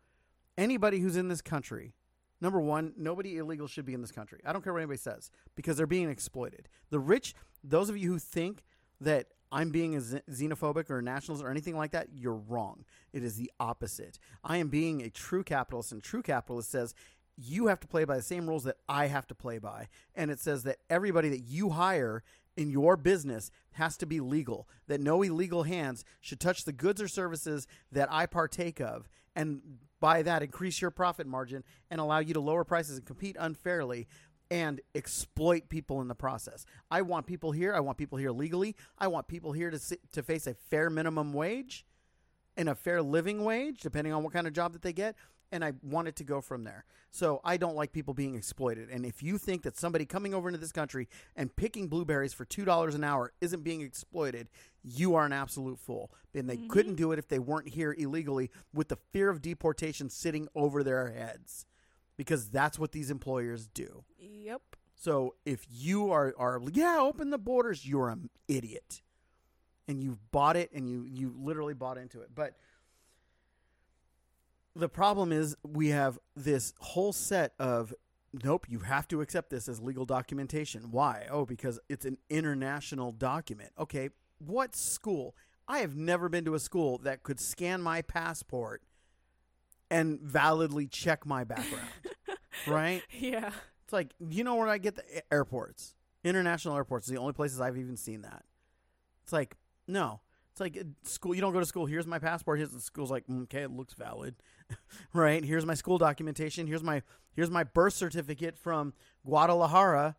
Anybody 0.58 1.00
who's 1.00 1.16
in 1.16 1.30
this 1.30 1.42
country, 1.42 1.94
number 2.42 2.60
one, 2.60 2.94
nobody 2.98 3.38
illegal 3.38 3.68
should 3.68 3.86
be 3.86 3.94
in 3.94 4.02
this 4.02 4.12
country. 4.12 4.40
I 4.46 4.54
don't 4.54 4.64
care 4.64 4.74
what 4.74 4.80
anybody 4.80 4.98
says 4.98 5.32
because 5.56 5.78
they're 5.78 5.88
being 5.88 6.10
exploited. 6.10 6.68
The 6.90 7.00
rich, 7.00 7.36
those 7.64 7.90
of 7.90 7.98
you 7.98 8.12
who 8.12 8.20
think 8.20 8.64
that 9.02 9.28
I'm 9.52 9.72
being 9.72 9.96
a 9.96 10.00
xenophobic 10.00 10.90
or 10.90 11.02
nationalist 11.02 11.44
or 11.44 11.50
anything 11.50 11.76
like 11.76 11.92
that, 11.92 12.10
you're 12.14 12.36
wrong. 12.36 12.86
It 13.14 13.24
is 13.24 13.36
the 13.36 13.52
opposite. 13.60 14.20
I 14.44 14.58
am 14.58 14.68
being 14.68 15.02
a 15.02 15.10
true 15.10 15.44
capitalist, 15.44 15.92
and 15.92 16.04
true 16.04 16.22
capitalist 16.22 16.70
says 16.70 16.94
you 17.36 17.68
have 17.68 17.80
to 17.80 17.88
play 17.88 18.04
by 18.04 18.18
the 18.18 18.22
same 18.22 18.48
rules 18.48 18.66
that 18.66 18.78
I 18.88 19.08
have 19.08 19.26
to 19.28 19.36
play 19.36 19.60
by. 19.60 19.88
And 20.14 20.30
it 20.30 20.40
says 20.40 20.64
that 20.64 20.80
everybody 20.90 21.30
that 21.30 21.40
you 21.40 21.70
hire 21.70 22.24
in 22.60 22.70
your 22.70 22.98
business 22.98 23.52
has 23.72 23.96
to 23.98 24.06
be 24.06 24.20
legal, 24.20 24.68
that 24.88 25.00
no 25.00 25.22
illegal 25.22 25.64
hands 25.64 26.04
should 26.20 26.42
touch 26.42 26.66
the 26.66 26.74
goods 26.74 27.02
or 27.02 27.08
services 27.08 27.66
that 27.92 28.12
I 28.12 28.26
partake 28.26 28.82
of. 28.82 29.08
And 29.34 29.62
by 30.02 30.24
that, 30.24 30.44
increase 30.44 30.82
your 30.82 30.92
profit 30.92 31.26
margin 31.26 31.64
and 31.90 32.02
allow 32.02 32.20
you 32.20 32.34
to 32.34 32.42
lower 32.42 32.66
prices 32.66 32.98
and 32.98 33.06
compete 33.06 33.38
unfairly 33.40 34.08
and 34.52 34.82
exploit 34.94 35.70
people 35.70 36.02
in 36.02 36.10
the 36.10 36.16
process. 36.16 36.66
I 36.92 37.02
want 37.02 37.28
people 37.28 37.54
here. 37.54 37.74
I 37.74 37.80
want 37.80 37.98
people 37.98 38.18
here 38.18 38.32
legally. 38.32 38.76
I 38.98 39.08
want 39.08 39.28
people 39.28 39.54
here 39.54 39.72
to 39.72 39.80
to 40.12 40.24
face 40.24 40.46
a 40.46 40.54
fair 40.54 40.90
minimum 40.90 41.32
wage 41.32 41.86
and 42.58 42.68
a 42.68 42.76
fair 42.76 43.02
living 43.02 43.46
wage, 43.46 43.80
depending 43.80 44.12
on 44.12 44.24
what 44.24 44.34
kind 44.34 44.48
of 44.48 44.54
job 44.54 44.74
that 44.74 44.82
they 44.82 44.92
get. 44.92 45.16
And 45.52 45.66
I 45.66 45.74
want 45.82 46.08
it 46.08 46.16
to 46.18 46.24
go 46.24 46.42
from 46.42 46.64
there. 46.64 46.86
So 47.12 47.42
I 47.44 47.58
don't 47.58 47.76
like 47.76 47.92
people 47.92 48.14
being 48.14 48.36
exploited. 48.36 48.90
And 48.90 49.06
if 49.06 49.24
you 49.24 49.38
think 49.38 49.64
that 49.64 49.78
somebody 49.78 50.06
coming 50.06 50.34
over 50.34 50.48
into 50.48 50.60
this 50.60 50.72
country 50.72 51.08
and 51.36 51.56
picking 51.56 51.88
blueberries 51.88 52.34
for 52.34 52.46
two 52.46 52.66
dollars 52.66 52.96
an 52.96 53.04
hour 53.04 53.34
isn't 53.42 53.64
being 53.64 53.82
exploited, 53.82 54.50
you 54.84 55.16
are 55.16 55.26
an 55.26 55.34
absolute 55.34 55.80
fool. 55.80 56.12
And 56.36 56.50
they 56.50 56.58
mm-hmm. 56.58 56.68
couldn't 56.68 56.96
do 56.96 57.12
it 57.12 57.20
if 57.20 57.28
they 57.28 57.40
weren't 57.40 57.70
here 57.70 57.96
illegally 57.98 58.52
with 58.74 58.90
the 58.90 58.98
fear 59.12 59.30
of 59.30 59.42
deportation 59.42 60.10
sitting 60.10 60.48
over 60.54 60.84
their 60.84 61.12
heads. 61.12 61.66
Because 62.16 62.50
that's 62.50 62.78
what 62.78 62.92
these 62.92 63.10
employers 63.10 63.68
do. 63.68 64.04
Yep. 64.20 64.62
So 64.96 65.36
if 65.46 65.66
you 65.72 66.12
are 66.12 66.34
are 66.38 66.62
yeah, 66.72 66.98
open 67.00 67.30
the 67.30 67.38
borders, 67.38 67.88
you're 67.88 68.10
an 68.10 68.30
idiot. 68.48 69.02
And 69.88 70.04
you've 70.04 70.30
bought 70.32 70.58
it 70.58 70.72
and 70.74 70.88
you 70.88 71.06
you 71.06 71.34
literally 71.36 71.74
bought 71.74 71.98
into 71.98 72.22
it. 72.22 72.30
But 72.36 72.56
the 74.80 74.90
problem 74.90 75.32
is 75.32 75.56
we 75.64 75.90
have 75.90 76.18
this 76.36 76.74
whole 76.80 77.14
set 77.14 77.54
of 77.60 77.94
nope, 78.44 78.66
you 78.70 78.80
have 78.80 79.08
to 79.10 79.22
accept 79.22 79.50
this 79.50 79.68
as 79.68 79.80
legal 79.80 80.06
documentation. 80.06 80.92
Why? 80.92 81.28
Oh, 81.30 81.46
because 81.46 81.80
it's 81.90 82.06
an 82.06 82.18
international 82.30 83.12
document. 83.12 83.72
Okay, 83.78 84.10
what 84.40 84.76
school? 84.76 85.36
I 85.68 85.80
have 85.80 85.96
never 85.96 86.30
been 86.30 86.46
to 86.46 86.56
a 86.56 86.60
school 86.60 86.98
that 87.00 87.24
could 87.24 87.40
scan 87.40 87.82
my 87.82 88.02
passport 88.02 88.82
and 89.92 90.20
validly 90.20 90.88
check 90.88 91.26
my 91.26 91.44
background. 91.44 91.90
right? 92.68 93.04
Yeah. 93.12 93.52
It's 93.84 93.94
like 93.94 94.14
you 94.20 94.44
know 94.44 94.56
where 94.56 94.68
I 94.68 94.78
get 94.78 94.96
the 94.96 95.34
airports, 95.34 95.96
international 96.24 96.76
airports. 96.76 97.10
are 97.10 97.14
the 97.14 97.20
only 97.20 97.34
places 97.34 97.60
I've 97.60 97.78
even 97.78 97.98
seen 97.98 98.22
that. 98.22 98.44
It's 99.24 99.34
like 99.34 99.58
no. 99.88 100.22
It's 100.60 100.76
like 100.76 100.86
school. 101.04 101.34
You 101.34 101.42
don't 101.42 101.54
go 101.54 101.60
to 101.60 101.66
school. 101.66 101.86
Here's 101.86 102.08
my 102.08 102.20
passport. 102.20 102.58
Here's 102.60 102.72
the 102.72 102.82
school's 102.82 103.12
like 103.12 103.26
"Mm, 103.28 103.44
okay, 103.44 103.62
it 103.62 103.72
looks 103.72 103.94
valid, 103.94 104.36
right? 105.14 105.44
Here's 105.44 105.66
my 105.66 105.74
school 105.74 105.98
documentation. 105.98 106.68
Here's 106.68 106.84
my 106.84 107.02
here's 107.34 107.50
my 107.50 107.64
birth 107.64 107.94
certificate 107.94 108.58
from 108.58 108.94
Guadalajara. 109.26 110.16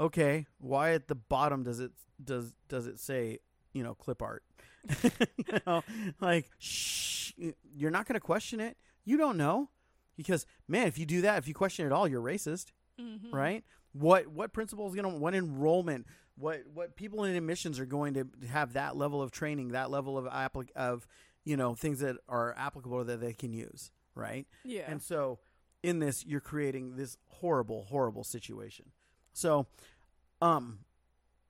Okay, 0.00 0.46
why 0.58 0.92
at 0.92 1.08
the 1.08 1.14
bottom 1.14 1.62
does 1.62 1.80
it 1.80 1.92
does 2.22 2.52
does 2.68 2.86
it 2.86 2.98
say 2.98 3.38
you 3.72 3.82
know 3.82 3.94
clip 3.94 4.20
art? 4.22 4.44
you 5.02 5.58
know, 5.66 5.82
like 6.20 6.50
shh, 6.58 7.32
you're 7.74 7.90
not 7.90 8.06
going 8.06 8.14
to 8.14 8.20
question 8.20 8.60
it. 8.60 8.76
You 9.04 9.16
don't 9.16 9.36
know 9.36 9.70
because 10.16 10.44
man, 10.66 10.86
if 10.86 10.98
you 10.98 11.06
do 11.06 11.22
that, 11.22 11.38
if 11.38 11.48
you 11.48 11.54
question 11.54 11.86
it 11.86 11.92
all, 11.92 12.06
you're 12.06 12.22
racist 12.22 12.72
Mm-hmm. 13.00 13.32
right? 13.34 13.64
What 13.92 14.26
what 14.26 14.52
principal 14.52 14.88
is 14.88 14.94
going 14.94 15.08
to 15.08 15.18
what 15.18 15.34
enrollment 15.34 16.06
what 16.38 16.62
what 16.72 16.96
people 16.96 17.24
in 17.24 17.34
admissions 17.34 17.78
are 17.80 17.86
going 17.86 18.14
to 18.14 18.28
have 18.50 18.74
that 18.74 18.96
level 18.96 19.20
of 19.20 19.30
training, 19.30 19.68
that 19.68 19.90
level 19.90 20.16
of 20.16 20.26
applic- 20.26 20.72
of 20.76 21.06
you 21.44 21.56
know 21.56 21.74
things 21.74 22.00
that 22.00 22.16
are 22.28 22.54
applicable 22.56 23.04
that 23.04 23.20
they 23.20 23.32
can 23.32 23.52
use, 23.52 23.90
right? 24.14 24.46
Yeah. 24.64 24.84
And 24.90 25.02
so 25.02 25.38
in 25.82 25.98
this 25.98 26.24
you're 26.24 26.40
creating 26.40 26.96
this 26.96 27.16
horrible 27.28 27.84
horrible 27.84 28.24
situation. 28.24 28.86
So 29.32 29.66
um 30.40 30.80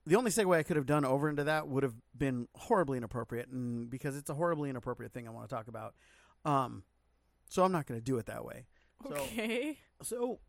the 0.07 0.17
only 0.17 0.31
segue 0.31 0.57
I 0.57 0.63
could 0.63 0.77
have 0.77 0.87
done 0.87 1.05
over 1.05 1.29
into 1.29 1.45
that 1.45 1.69
would 1.69 1.83
have 1.83 1.95
been 2.17 2.49
horribly 2.55 2.97
inappropriate 2.97 3.49
and 3.49 3.91
because 3.91 4.17
it's 4.17 4.31
a 4.31 4.35
horribly 4.35 4.71
inappropriate 4.71 5.13
thing 5.13 5.29
I 5.29 5.31
want 5.31 5.49
to 5.49 5.55
talk 5.55 5.69
about. 5.69 5.95
Um 6.45 6.83
so 7.51 7.65
I'm 7.65 7.73
not 7.73 7.87
going 7.87 7.99
to 7.99 8.05
do 8.05 8.19
it 8.19 8.27
that 8.27 8.45
way. 8.45 8.67
So 9.09 9.15
okay. 9.15 9.79
so 10.03 10.41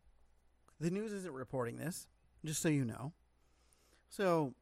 the 0.79 0.89
news 0.89 1.13
isn't 1.13 1.33
reporting 1.33 1.77
this, 1.77 2.07
just 2.45 2.61
so 2.61 2.69
you 2.69 2.85
know. 2.85 3.13
So, 4.09 4.53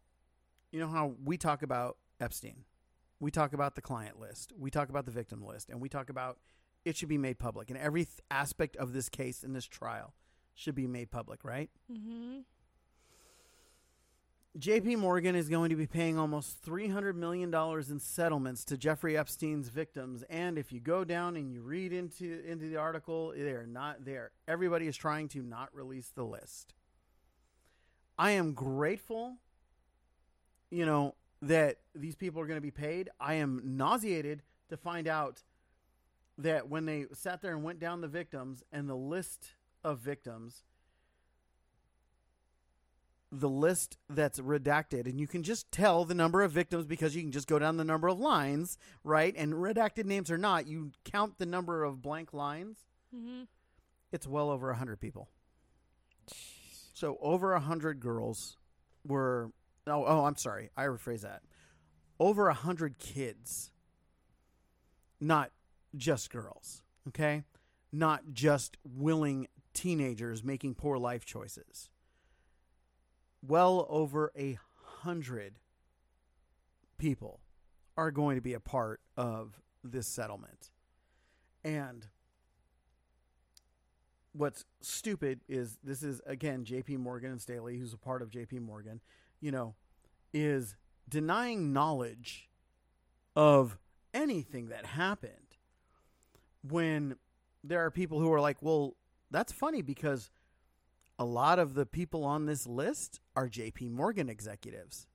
you 0.71 0.79
know 0.79 0.87
how 0.87 1.13
we 1.23 1.37
talk 1.37 1.63
about 1.63 1.97
Epstein. 2.19 2.65
We 3.19 3.31
talk 3.31 3.53
about 3.53 3.75
the 3.75 3.81
client 3.81 4.19
list. 4.19 4.53
We 4.57 4.69
talk 4.69 4.89
about 4.89 5.05
the 5.05 5.11
victim 5.11 5.43
list 5.43 5.69
and 5.69 5.81
we 5.81 5.89
talk 5.89 6.09
about 6.09 6.37
it 6.85 6.95
should 6.95 7.09
be 7.09 7.17
made 7.17 7.39
public 7.39 7.69
and 7.69 7.79
every 7.79 8.05
th- 8.05 8.19
aspect 8.29 8.75
of 8.77 8.93
this 8.93 9.09
case 9.09 9.43
and 9.43 9.55
this 9.55 9.65
trial 9.65 10.13
should 10.53 10.75
be 10.75 10.87
made 10.87 11.11
public, 11.11 11.43
right? 11.43 11.69
Mm-hmm. 11.91 12.39
JP 14.57 14.97
Morgan 14.97 15.35
is 15.35 15.49
going 15.49 15.69
to 15.69 15.75
be 15.75 15.85
paying 15.85 16.17
almost 16.17 16.65
$300 16.65 17.13
million 17.13 17.53
in 17.53 17.99
settlements 17.99 18.65
to 18.65 18.77
Jeffrey 18.77 19.15
Epstein's 19.15 19.69
victims. 19.69 20.23
And 20.31 20.57
if 20.57 20.71
you 20.71 20.79
go 20.79 21.03
down 21.03 21.35
and 21.35 21.51
you 21.51 21.61
read 21.61 21.93
into, 21.93 22.43
into 22.43 22.67
the 22.67 22.77
article, 22.77 23.33
they're 23.37 23.67
not 23.67 24.03
there. 24.03 24.31
Everybody 24.47 24.87
is 24.87 24.97
trying 24.97 25.27
to 25.29 25.43
not 25.43 25.69
release 25.73 26.11
the 26.15 26.23
list. 26.23 26.73
I 28.17 28.31
am 28.31 28.53
grateful, 28.53 29.37
you 30.69 30.85
know, 30.85 31.15
that 31.41 31.77
these 31.93 32.15
people 32.15 32.41
are 32.41 32.47
going 32.47 32.57
to 32.57 32.61
be 32.61 32.71
paid. 32.71 33.09
I 33.19 33.35
am 33.35 33.61
nauseated 33.63 34.41
to 34.69 34.77
find 34.77 35.07
out 35.07 35.43
that 36.37 36.67
when 36.69 36.85
they 36.85 37.05
sat 37.13 37.41
there 37.41 37.51
and 37.53 37.63
went 37.63 37.79
down 37.79 38.01
the 38.01 38.07
victims 38.07 38.63
and 38.71 38.89
the 38.89 38.95
list 38.95 39.53
of 39.83 39.99
victims, 39.99 40.63
the 43.31 43.49
list 43.49 43.97
that's 44.09 44.39
redacted 44.39 45.05
and 45.05 45.19
you 45.19 45.27
can 45.27 45.43
just 45.43 45.69
tell 45.69 46.05
the 46.05 46.13
number 46.13 46.43
of 46.43 46.51
victims 46.51 46.85
because 46.85 47.13
you 47.13 47.21
can 47.21 47.31
just 47.31 47.47
go 47.47 47.59
down 47.59 47.75
the 47.75 47.83
number 47.83 48.07
of 48.07 48.17
lines 48.17 48.77
right 49.03 49.35
and 49.37 49.53
redacted 49.53 50.05
names 50.05 50.31
or 50.31 50.37
not 50.37 50.65
you 50.65 50.91
count 51.03 51.37
the 51.37 51.45
number 51.45 51.83
of 51.83 52.01
blank 52.01 52.33
lines 52.33 52.85
Mm-hmm. 53.15 53.43
it's 54.11 54.27
well 54.27 54.49
over 54.49 54.67
100 54.67 54.99
people. 54.99 55.29
So 56.97 57.15
over 57.21 57.51
a 57.51 57.59
100 57.59 57.99
girls 57.99 58.57
were 59.05 59.51
oh, 59.85 60.03
oh, 60.03 60.25
I'm 60.25 60.35
sorry. 60.35 60.71
I 60.75 60.85
rephrase 60.85 61.21
that. 61.21 61.43
Over 62.19 62.47
a 62.47 62.53
100 62.53 62.97
kids. 62.97 63.71
Not 65.21 65.51
just 65.95 66.31
girls, 66.31 66.81
okay? 67.07 67.43
Not 67.93 68.33
just 68.33 68.77
willing 68.83 69.47
teenagers 69.75 70.43
making 70.43 70.73
poor 70.73 70.97
life 70.97 71.23
choices. 71.23 71.91
Well 73.47 73.85
over 73.89 74.31
a 74.35 74.57
hundred 74.81 75.59
people 76.97 77.41
are 77.95 78.09
going 78.09 78.37
to 78.37 78.41
be 78.41 78.55
a 78.55 78.59
part 78.59 79.01
of 79.15 79.61
this 79.83 80.07
settlement. 80.07 80.71
And 81.63 82.07
what's 84.37 84.65
stupid 84.81 85.39
is 85.47 85.77
this 85.83 86.03
is 86.03 86.21
again 86.25 86.63
JP 86.63 86.99
Morgan 86.99 87.31
and 87.31 87.41
Staley 87.41 87.77
who's 87.77 87.93
a 87.93 87.97
part 87.97 88.21
of 88.21 88.29
JP 88.29 88.61
Morgan, 88.61 89.01
you 89.41 89.51
know, 89.51 89.75
is 90.33 90.75
denying 91.09 91.73
knowledge 91.73 92.49
of 93.35 93.77
anything 94.13 94.69
that 94.69 94.85
happened 94.85 95.57
when 96.61 97.15
there 97.63 97.83
are 97.85 97.91
people 97.91 98.19
who 98.19 98.31
are 98.31 98.41
like, 98.41 98.57
"Well, 98.61 98.95
that's 99.31 99.51
funny 99.51 99.81
because 99.81 100.29
a 101.19 101.25
lot 101.25 101.59
of 101.59 101.73
the 101.73 101.85
people 101.85 102.23
on 102.23 102.45
this 102.45 102.67
list 102.67 103.19
are 103.35 103.47
JP 103.49 103.91
Morgan 103.91 104.29
executives." 104.29 105.07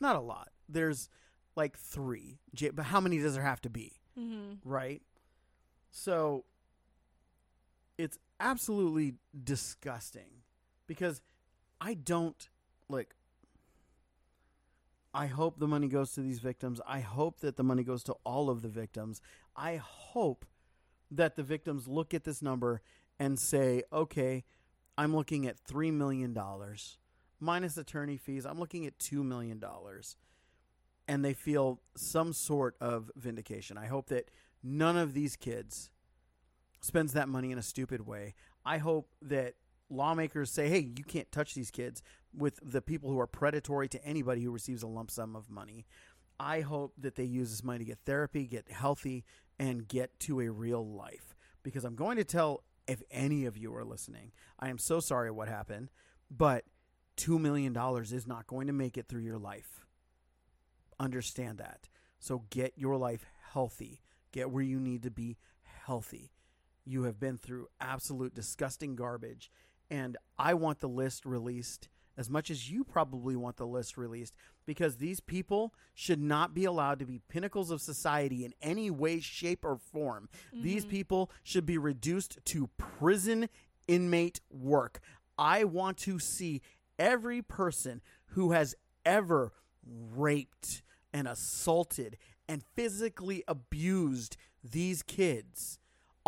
Not 0.00 0.16
a 0.16 0.20
lot. 0.20 0.50
There's 0.68 1.08
like 1.56 1.76
3. 1.76 2.38
J- 2.54 2.70
but 2.70 2.86
how 2.86 3.00
many 3.00 3.18
does 3.18 3.34
there 3.34 3.42
have 3.42 3.60
to 3.62 3.70
be? 3.70 3.94
Mm-hmm. 4.18 4.68
right? 4.68 5.02
So 5.90 6.44
it's 7.98 8.18
absolutely 8.40 9.14
disgusting 9.44 10.42
because 10.86 11.20
I 11.80 11.94
don't 11.94 12.48
like 12.88 13.14
I 15.14 15.26
hope 15.26 15.58
the 15.58 15.66
money 15.66 15.88
goes 15.88 16.12
to 16.12 16.20
these 16.20 16.38
victims. 16.38 16.80
I 16.86 17.00
hope 17.00 17.40
that 17.40 17.56
the 17.56 17.64
money 17.64 17.82
goes 17.82 18.04
to 18.04 18.12
all 18.24 18.50
of 18.50 18.62
the 18.62 18.68
victims. 18.68 19.20
I 19.56 19.76
hope 19.76 20.44
that 21.10 21.34
the 21.34 21.42
victims 21.42 21.88
look 21.88 22.12
at 22.12 22.24
this 22.24 22.42
number 22.42 22.82
and 23.18 23.38
say, 23.38 23.82
"Okay, 23.92 24.44
I'm 24.96 25.16
looking 25.16 25.46
at 25.46 25.58
3 25.58 25.90
million 25.90 26.34
dollars 26.34 26.98
minus 27.40 27.76
attorney 27.76 28.16
fees. 28.16 28.44
I'm 28.44 28.58
looking 28.58 28.86
at 28.86 28.98
2 28.98 29.24
million 29.24 29.58
dollars." 29.58 30.16
And 31.08 31.24
they 31.24 31.34
feel 31.34 31.80
some 31.96 32.34
sort 32.34 32.76
of 32.80 33.10
vindication. 33.16 33.78
I 33.78 33.86
hope 33.86 34.08
that 34.08 34.30
none 34.62 34.96
of 34.98 35.14
these 35.14 35.36
kids 35.36 35.90
spends 36.80 37.12
that 37.12 37.28
money 37.28 37.50
in 37.50 37.58
a 37.58 37.62
stupid 37.62 38.06
way. 38.06 38.34
I 38.64 38.78
hope 38.78 39.10
that 39.22 39.54
lawmakers 39.88 40.50
say, 40.50 40.68
"Hey, 40.68 40.92
you 40.96 41.04
can't 41.04 41.30
touch 41.32 41.54
these 41.54 41.70
kids." 41.70 42.02
With 42.34 42.60
the 42.62 42.82
people 42.82 43.10
who 43.10 43.18
are 43.18 43.26
predatory 43.26 43.88
to 43.88 44.04
anybody 44.04 44.42
who 44.42 44.50
receives 44.50 44.82
a 44.82 44.86
lump 44.86 45.10
sum 45.10 45.34
of 45.34 45.50
money, 45.50 45.86
I 46.38 46.60
hope 46.60 46.94
that 46.98 47.16
they 47.16 47.24
use 47.24 47.50
this 47.50 47.64
money 47.64 47.78
to 47.78 47.84
get 47.84 47.98
therapy, 48.04 48.46
get 48.46 48.70
healthy, 48.70 49.24
and 49.58 49.88
get 49.88 50.18
to 50.20 50.40
a 50.40 50.50
real 50.50 50.86
life. 50.86 51.34
Because 51.62 51.84
I'm 51.84 51.96
going 51.96 52.16
to 52.18 52.24
tell 52.24 52.64
if 52.86 53.02
any 53.10 53.44
of 53.44 53.56
you 53.56 53.74
are 53.74 53.84
listening, 53.84 54.32
I 54.58 54.68
am 54.68 54.78
so 54.78 55.00
sorry 55.00 55.30
what 55.30 55.48
happened, 55.48 55.90
but 56.30 56.64
two 57.16 57.38
million 57.38 57.72
dollars 57.72 58.12
is 58.12 58.26
not 58.26 58.46
going 58.46 58.66
to 58.68 58.72
make 58.72 58.96
it 58.96 59.08
through 59.08 59.22
your 59.22 59.38
life. 59.38 59.84
Understand 61.00 61.58
that. 61.58 61.88
So 62.18 62.44
get 62.50 62.72
your 62.76 62.96
life 62.96 63.26
healthy. 63.52 64.00
Get 64.32 64.50
where 64.50 64.62
you 64.62 64.78
need 64.80 65.02
to 65.02 65.10
be 65.10 65.36
healthy. 65.62 66.32
You 66.88 67.02
have 67.02 67.20
been 67.20 67.36
through 67.36 67.68
absolute 67.82 68.34
disgusting 68.34 68.96
garbage. 68.96 69.50
And 69.90 70.16
I 70.38 70.54
want 70.54 70.80
the 70.80 70.88
list 70.88 71.26
released 71.26 71.88
as 72.16 72.30
much 72.30 72.50
as 72.50 72.70
you 72.70 72.82
probably 72.82 73.36
want 73.36 73.58
the 73.58 73.66
list 73.66 73.98
released 73.98 74.34
because 74.64 74.96
these 74.96 75.20
people 75.20 75.74
should 75.94 76.18
not 76.18 76.54
be 76.54 76.64
allowed 76.64 76.98
to 77.00 77.04
be 77.04 77.20
pinnacles 77.28 77.70
of 77.70 77.82
society 77.82 78.42
in 78.42 78.54
any 78.62 78.90
way, 78.90 79.20
shape, 79.20 79.66
or 79.66 79.76
form. 79.76 80.30
These 80.50 80.82
mm-hmm. 80.82 80.90
people 80.90 81.30
should 81.42 81.66
be 81.66 81.76
reduced 81.76 82.38
to 82.46 82.70
prison 82.78 83.50
inmate 83.86 84.40
work. 84.50 85.00
I 85.36 85.64
want 85.64 85.98
to 85.98 86.18
see 86.18 86.62
every 86.98 87.42
person 87.42 88.00
who 88.28 88.52
has 88.52 88.74
ever 89.04 89.52
raped 89.86 90.82
and 91.12 91.28
assaulted 91.28 92.16
and 92.48 92.64
physically 92.74 93.44
abused 93.46 94.38
these 94.64 95.02
kids 95.02 95.78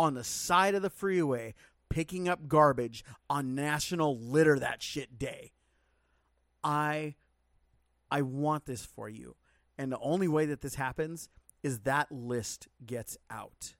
on 0.01 0.15
the 0.15 0.23
side 0.23 0.73
of 0.73 0.81
the 0.81 0.89
freeway 0.89 1.53
picking 1.87 2.27
up 2.27 2.47
garbage 2.47 3.05
on 3.29 3.53
National 3.53 4.17
Litter 4.17 4.57
That 4.57 4.81
Shit 4.81 5.19
Day. 5.19 5.51
I 6.63 7.13
I 8.09 8.23
want 8.23 8.65
this 8.65 8.83
for 8.83 9.07
you. 9.07 9.35
And 9.77 9.91
the 9.91 9.99
only 9.99 10.27
way 10.27 10.47
that 10.47 10.61
this 10.61 10.73
happens 10.73 11.29
is 11.61 11.81
that 11.81 12.11
list 12.11 12.67
gets 12.83 13.15
out. 13.29 13.75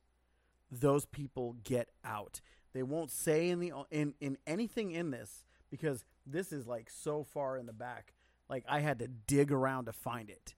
Those 0.72 1.06
people 1.06 1.56
get 1.64 1.90
out. 2.06 2.40
They 2.74 2.84
won't 2.84 3.10
say 3.10 3.50
in 3.50 3.60
the 3.60 3.74
in 3.90 4.14
in 4.22 4.38
anything 4.46 4.92
in 4.92 5.10
this 5.10 5.44
because 5.72 6.06
this 6.28 6.52
is 6.54 6.68
like 6.68 6.92
so 6.92 7.24
far 7.24 7.58
in 7.58 7.66
the 7.66 7.74
back. 7.74 8.14
Like 8.48 8.64
I 8.70 8.82
had 8.82 9.00
to 9.00 9.08
dig 9.08 9.52
around 9.52 9.86
to 9.86 9.92
find 9.92 10.30
it. 10.30 10.54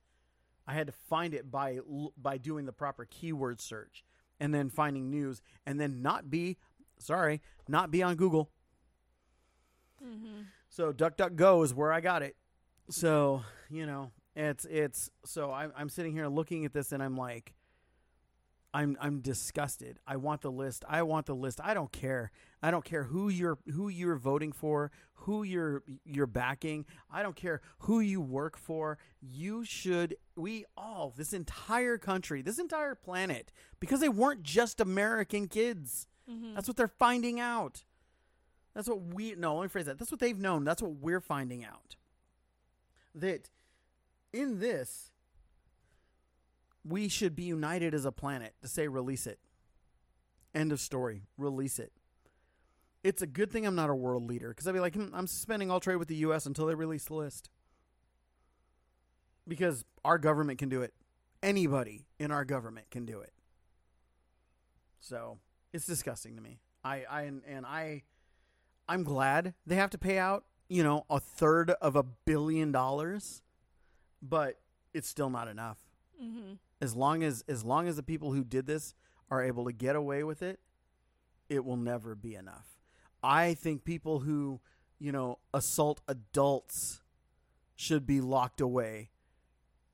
I 0.68 0.74
had 0.74 0.88
to 0.88 0.94
find 0.94 1.34
it 1.34 1.50
by 1.50 1.80
by 2.22 2.38
doing 2.38 2.66
the 2.66 2.74
proper 2.74 3.06
keyword 3.06 3.62
search 3.62 4.04
and 4.44 4.54
then 4.54 4.70
finding 4.70 5.10
news 5.10 5.42
and 5.66 5.80
then 5.80 6.02
not 6.02 6.30
be 6.30 6.58
sorry, 7.00 7.42
not 7.70 7.92
be 7.92 8.04
on 8.04 8.16
Google. 8.16 8.50
Mm-hmm. 10.06 10.42
So 10.68 10.92
DuckDuckGo 10.92 11.64
is 11.64 11.74
where 11.74 11.94
I 11.94 12.02
got 12.02 12.24
it. 12.24 12.36
So 12.90 13.42
you 13.70 13.86
know, 13.86 14.12
it's 14.36 14.66
it's 14.66 15.10
so 15.24 15.54
I'm 15.54 15.72
I'm 15.78 15.88
sitting 15.88 16.12
here 16.12 16.28
looking 16.28 16.66
at 16.66 16.74
this 16.74 16.92
and 16.92 17.02
I'm 17.02 17.16
like, 17.16 17.54
I'm 18.74 18.98
I'm 19.00 19.20
disgusted. 19.20 20.00
I 20.08 20.18
want 20.18 20.42
the 20.42 20.52
list. 20.52 20.84
I 20.90 21.04
want 21.04 21.28
the 21.28 21.36
list. 21.36 21.60
I 21.64 21.74
don't 21.74 21.92
care. 21.92 22.32
I 22.62 22.72
don't 22.72 22.84
care 22.84 23.04
who 23.04 23.30
you're 23.30 23.60
who 23.72 23.88
you're 23.88 24.16
voting 24.16 24.52
for, 24.52 24.92
who 25.14 25.44
you're 25.44 25.84
you're 26.04 26.28
backing. 26.28 26.86
I 27.12 27.22
don't 27.22 27.36
care 27.36 27.62
who 27.80 28.00
you 28.00 28.20
work 28.20 28.58
for. 28.58 28.98
You 29.22 29.64
should 29.64 30.16
we 30.36 30.66
all 30.76 31.14
this 31.16 31.34
entire 31.34 31.98
country, 32.00 32.42
this 32.42 32.58
entire 32.58 32.96
planet 32.96 33.52
because 33.80 34.00
they 34.00 34.10
weren't 34.10 34.42
just 34.42 34.82
American 34.82 35.48
kids. 35.48 36.08
Mm-hmm. 36.30 36.56
That's 36.56 36.68
what 36.68 36.78
they're 36.78 36.88
finding 36.88 37.40
out. 37.40 37.84
That's 38.74 38.88
what 38.88 39.02
we 39.14 39.36
no, 39.36 39.56
let 39.56 39.64
me 39.64 39.70
phrase 39.70 39.86
that. 39.86 40.00
That's 40.00 40.12
what 40.12 40.20
they've 40.20 40.40
known. 40.40 40.64
That's 40.64 40.82
what 40.82 40.96
we're 40.96 41.22
finding 41.22 41.64
out. 41.64 41.96
That 43.14 43.52
in 44.34 44.60
this 44.60 45.12
we 46.86 47.08
should 47.08 47.36
be 47.36 47.44
united 47.44 47.94
as 47.94 48.06
a 48.06 48.12
planet 48.12 48.54
to 48.62 48.68
say 48.68 48.88
release 48.88 49.26
it. 49.28 49.40
End 50.54 50.72
of 50.72 50.80
story. 50.80 51.24
Release 51.38 51.80
it. 51.80 51.92
It's 53.04 53.22
a 53.22 53.28
good 53.28 53.52
thing 53.52 53.66
I'm 53.66 53.76
not 53.76 53.90
a 53.90 53.96
world 53.96 54.24
leader 54.24 54.50
because 54.50 54.68
I'd 54.68 54.74
be 54.74 54.80
like, 54.80 54.96
hmm, 54.96 55.14
I'm 55.14 55.28
suspending 55.28 55.72
all 55.72 55.80
trade 55.80 55.98
with 55.98 56.08
the 56.08 56.16
U.S. 56.18 56.46
until 56.46 56.68
they 56.68 56.76
release 56.76 57.06
the 57.06 57.16
list. 57.16 57.50
Because 59.48 59.84
our 60.06 60.18
government 60.18 60.60
can 60.60 60.70
do 60.70 60.82
it. 60.82 60.94
Anybody 61.42 62.06
in 62.20 62.32
our 62.32 62.46
government 62.46 62.90
can 62.92 63.06
do 63.06 63.20
it. 63.20 63.34
So 65.02 65.40
it's 65.74 65.86
disgusting 65.86 66.36
to 66.38 66.42
me. 66.42 66.60
I, 66.84 67.04
I 67.10 67.22
and 67.24 67.66
I, 67.66 68.04
I'm 68.88 69.04
glad 69.04 69.54
they 69.66 69.76
have 69.76 69.90
to 69.92 69.98
pay 69.98 70.18
out. 70.18 70.46
You 70.70 70.84
know, 70.84 71.06
a 71.10 71.20
third 71.20 71.72
of 71.72 71.98
a 71.98 72.04
billion 72.04 72.72
dollars, 72.72 73.42
but 74.22 74.60
it's 74.94 75.10
still 75.10 75.30
not 75.30 75.50
enough 75.50 75.78
Mm-hmm. 76.22 76.54
as 76.80 76.96
long 76.96 77.24
as 77.24 77.44
as 77.48 77.64
long 77.66 77.88
as 77.88 77.96
the 77.96 78.04
people 78.04 78.34
who 78.34 78.44
did 78.44 78.66
this 78.66 78.94
are 79.30 79.44
able 79.44 79.66
to 79.66 79.72
get 79.72 79.96
away 79.96 80.24
with 80.24 80.42
it, 80.42 80.60
it 81.50 81.66
will 81.66 81.78
never 81.78 82.16
be 82.16 82.36
enough. 82.36 82.80
I 83.24 83.54
think 83.54 83.84
people 83.84 84.20
who, 84.20 84.60
you 85.00 85.12
know, 85.12 85.40
assault 85.54 86.02
adults 86.08 87.02
should 87.76 88.06
be 88.06 88.22
locked 88.22 88.62
away 88.62 89.10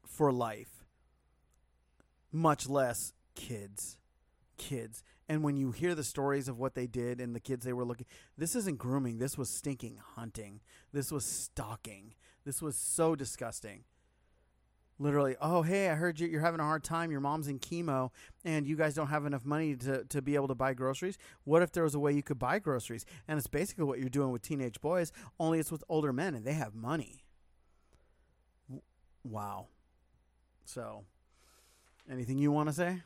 for 0.05 0.31
life. 0.31 0.83
Much 2.31 2.67
less 2.67 3.13
kids. 3.35 3.97
Kids. 4.57 5.03
And 5.27 5.43
when 5.43 5.55
you 5.55 5.71
hear 5.71 5.95
the 5.95 6.03
stories 6.03 6.47
of 6.47 6.57
what 6.59 6.73
they 6.75 6.87
did 6.87 7.21
and 7.21 7.35
the 7.35 7.39
kids 7.39 7.63
they 7.63 7.73
were 7.73 7.85
looking, 7.85 8.07
this 8.37 8.55
isn't 8.55 8.77
grooming. 8.77 9.19
This 9.19 9.37
was 9.37 9.49
stinking 9.49 9.99
hunting. 10.15 10.59
This 10.91 11.11
was 11.11 11.23
stalking. 11.25 12.13
This 12.45 12.61
was 12.61 12.75
so 12.75 13.15
disgusting 13.15 13.83
literally, 14.99 15.35
oh 15.41 15.61
hey, 15.63 15.89
I 15.89 15.95
heard 15.95 16.19
you, 16.19 16.27
you're 16.27 16.41
having 16.41 16.59
a 16.59 16.63
hard 16.63 16.83
time. 16.83 17.09
Your 17.11 17.21
mom's 17.21 17.47
in 17.47 17.57
chemo, 17.59 18.11
and 18.45 18.67
you 18.67 18.75
guys 18.75 18.93
don't 18.93 19.07
have 19.07 19.25
enough 19.25 19.45
money 19.45 19.75
to 19.77 20.03
to 20.03 20.21
be 20.21 20.35
able 20.35 20.47
to 20.49 20.55
buy 20.55 20.73
groceries. 20.73 21.17
What 21.45 21.61
if 21.61 21.71
there 21.71 21.83
was 21.83 21.95
a 21.95 21.99
way 21.99 22.11
you 22.13 22.21
could 22.23 22.37
buy 22.39 22.59
groceries? 22.59 23.05
And 23.27 23.37
it's 23.37 23.47
basically 23.47 23.85
what 23.85 23.99
you're 23.99 24.09
doing 24.09 24.31
with 24.31 24.41
teenage 24.43 24.79
boys, 24.81 25.11
only 25.39 25.59
it's 25.59 25.71
with 25.71 25.83
older 25.89 26.13
men, 26.13 26.35
and 26.35 26.45
they 26.45 26.53
have 26.53 26.75
money. 26.75 27.23
W- 28.67 28.83
Wow. 29.23 29.67
So, 30.65 31.03
anything 32.11 32.37
you 32.37 32.51
want 32.51 32.69
to 32.69 32.73
say? 32.73 33.01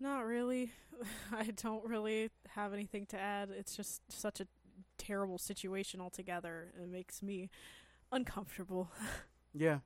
Not 0.00 0.20
really. 0.26 0.72
I 1.32 1.50
don't 1.62 1.84
really 1.84 2.30
have 2.50 2.72
anything 2.72 3.06
to 3.06 3.18
add. 3.20 3.50
It's 3.50 3.76
just 3.76 4.00
such 4.08 4.40
a 4.40 4.46
terrible 4.98 5.38
situation 5.38 6.00
altogether. 6.00 6.72
It 6.82 6.88
makes 6.88 7.22
me 7.22 7.50
uncomfortable. 8.12 8.90
Yeah. 9.58 9.78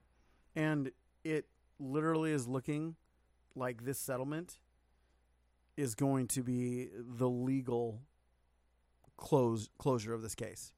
And 0.56 0.90
it 1.24 1.46
literally 1.78 2.32
is 2.32 2.46
looking 2.46 2.96
like 3.54 3.84
this 3.84 3.98
settlement 3.98 4.58
is 5.76 5.94
going 5.94 6.26
to 6.28 6.42
be 6.42 6.88
the 6.94 7.28
legal 7.28 8.02
close 9.16 9.68
closure 9.78 10.14
of 10.14 10.22
this 10.22 10.34
case. 10.34 10.72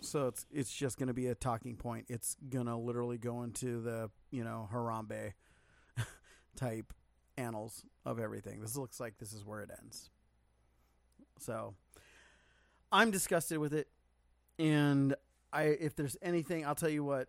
So 0.00 0.28
it's 0.28 0.46
it's 0.50 0.72
just 0.72 0.98
going 0.98 1.08
to 1.08 1.14
be 1.14 1.26
a 1.26 1.34
talking 1.34 1.76
point. 1.76 2.06
It's 2.08 2.36
going 2.48 2.66
to 2.66 2.76
literally 2.76 3.18
go 3.18 3.42
into 3.42 3.80
the, 3.80 4.10
you 4.30 4.44
know, 4.44 4.68
Harambe 4.72 5.34
type 6.56 6.92
annals 7.36 7.84
of 8.04 8.18
everything. 8.18 8.60
This 8.60 8.76
looks 8.76 8.98
like 9.00 9.18
this 9.18 9.32
is 9.32 9.44
where 9.44 9.60
it 9.60 9.70
ends. 9.82 10.10
So 11.38 11.74
I'm 12.92 13.10
disgusted 13.10 13.58
with 13.58 13.74
it 13.74 13.88
and 14.58 15.14
I 15.52 15.62
if 15.62 15.96
there's 15.96 16.16
anything, 16.22 16.64
I'll 16.64 16.74
tell 16.74 16.90
you 16.90 17.04
what, 17.04 17.28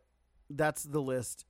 that's 0.58 0.84
the 0.84 1.02
list. 1.02 1.46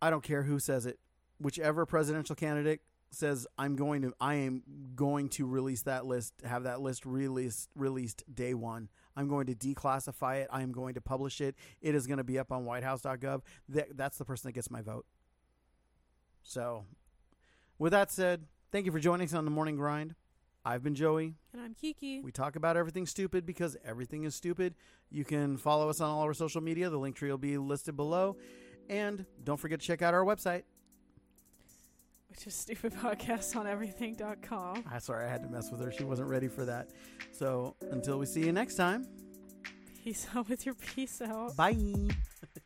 I 0.00 0.10
don't 0.10 0.22
care 0.22 0.42
who 0.42 0.58
says 0.58 0.86
it. 0.86 0.98
Whichever 1.38 1.86
presidential 1.86 2.36
candidate 2.36 2.80
says 3.10 3.46
I'm 3.58 3.76
going 3.76 4.02
to 4.02 4.12
I 4.20 4.34
am 4.34 4.62
going 4.94 5.28
to 5.30 5.46
release 5.46 5.82
that 5.82 6.06
list, 6.06 6.34
have 6.44 6.64
that 6.64 6.80
list 6.80 7.04
released 7.04 7.68
released 7.74 8.24
day 8.34 8.54
1. 8.54 8.88
I'm 9.16 9.28
going 9.28 9.46
to 9.46 9.54
declassify 9.54 10.40
it. 10.40 10.48
I 10.50 10.62
am 10.62 10.72
going 10.72 10.94
to 10.94 11.00
publish 11.00 11.40
it. 11.40 11.54
It 11.80 11.94
is 11.94 12.06
going 12.06 12.18
to 12.18 12.24
be 12.24 12.38
up 12.38 12.50
on 12.50 12.64
whitehouse.gov. 12.64 13.42
That, 13.68 13.96
that's 13.96 14.18
the 14.18 14.24
person 14.24 14.48
that 14.48 14.52
gets 14.52 14.70
my 14.70 14.80
vote. 14.80 15.04
So, 16.42 16.86
with 17.78 17.92
that 17.92 18.10
said, 18.10 18.46
thank 18.72 18.86
you 18.86 18.92
for 18.92 18.98
joining 18.98 19.26
us 19.26 19.34
on 19.34 19.44
the 19.44 19.50
morning 19.50 19.76
grind. 19.76 20.14
I've 20.64 20.82
been 20.82 20.94
Joey. 20.94 21.34
And 21.52 21.60
I'm 21.60 21.74
Kiki. 21.74 22.20
We 22.20 22.30
talk 22.30 22.54
about 22.56 22.76
everything 22.76 23.04
stupid 23.06 23.44
because 23.44 23.76
everything 23.84 24.24
is 24.24 24.34
stupid. 24.34 24.74
You 25.10 25.24
can 25.24 25.56
follow 25.56 25.88
us 25.88 26.00
on 26.00 26.08
all 26.10 26.22
our 26.22 26.34
social 26.34 26.60
media. 26.60 26.88
The 26.88 26.98
link 26.98 27.16
tree 27.16 27.30
will 27.30 27.38
be 27.38 27.58
listed 27.58 27.96
below. 27.96 28.36
And 28.88 29.26
don't 29.42 29.58
forget 29.58 29.80
to 29.80 29.86
check 29.86 30.02
out 30.02 30.14
our 30.14 30.24
website. 30.24 30.62
Which 32.30 32.46
is 32.46 32.54
stupidpodcast 32.54 33.56
on 33.56 33.66
everything.com. 33.66 34.84
Ah, 34.90 34.98
sorry, 34.98 35.26
I 35.26 35.28
had 35.28 35.42
to 35.42 35.48
mess 35.48 35.70
with 35.70 35.80
her. 35.80 35.90
She 35.92 36.04
wasn't 36.04 36.28
ready 36.28 36.48
for 36.48 36.64
that. 36.64 36.90
So 37.32 37.74
until 37.90 38.18
we 38.18 38.26
see 38.26 38.40
you 38.44 38.52
next 38.52 38.76
time, 38.76 39.06
Peace 40.02 40.26
out 40.34 40.48
with 40.48 40.64
your 40.66 40.74
peace 40.74 41.20
out. 41.22 41.54
bye. 41.56 41.76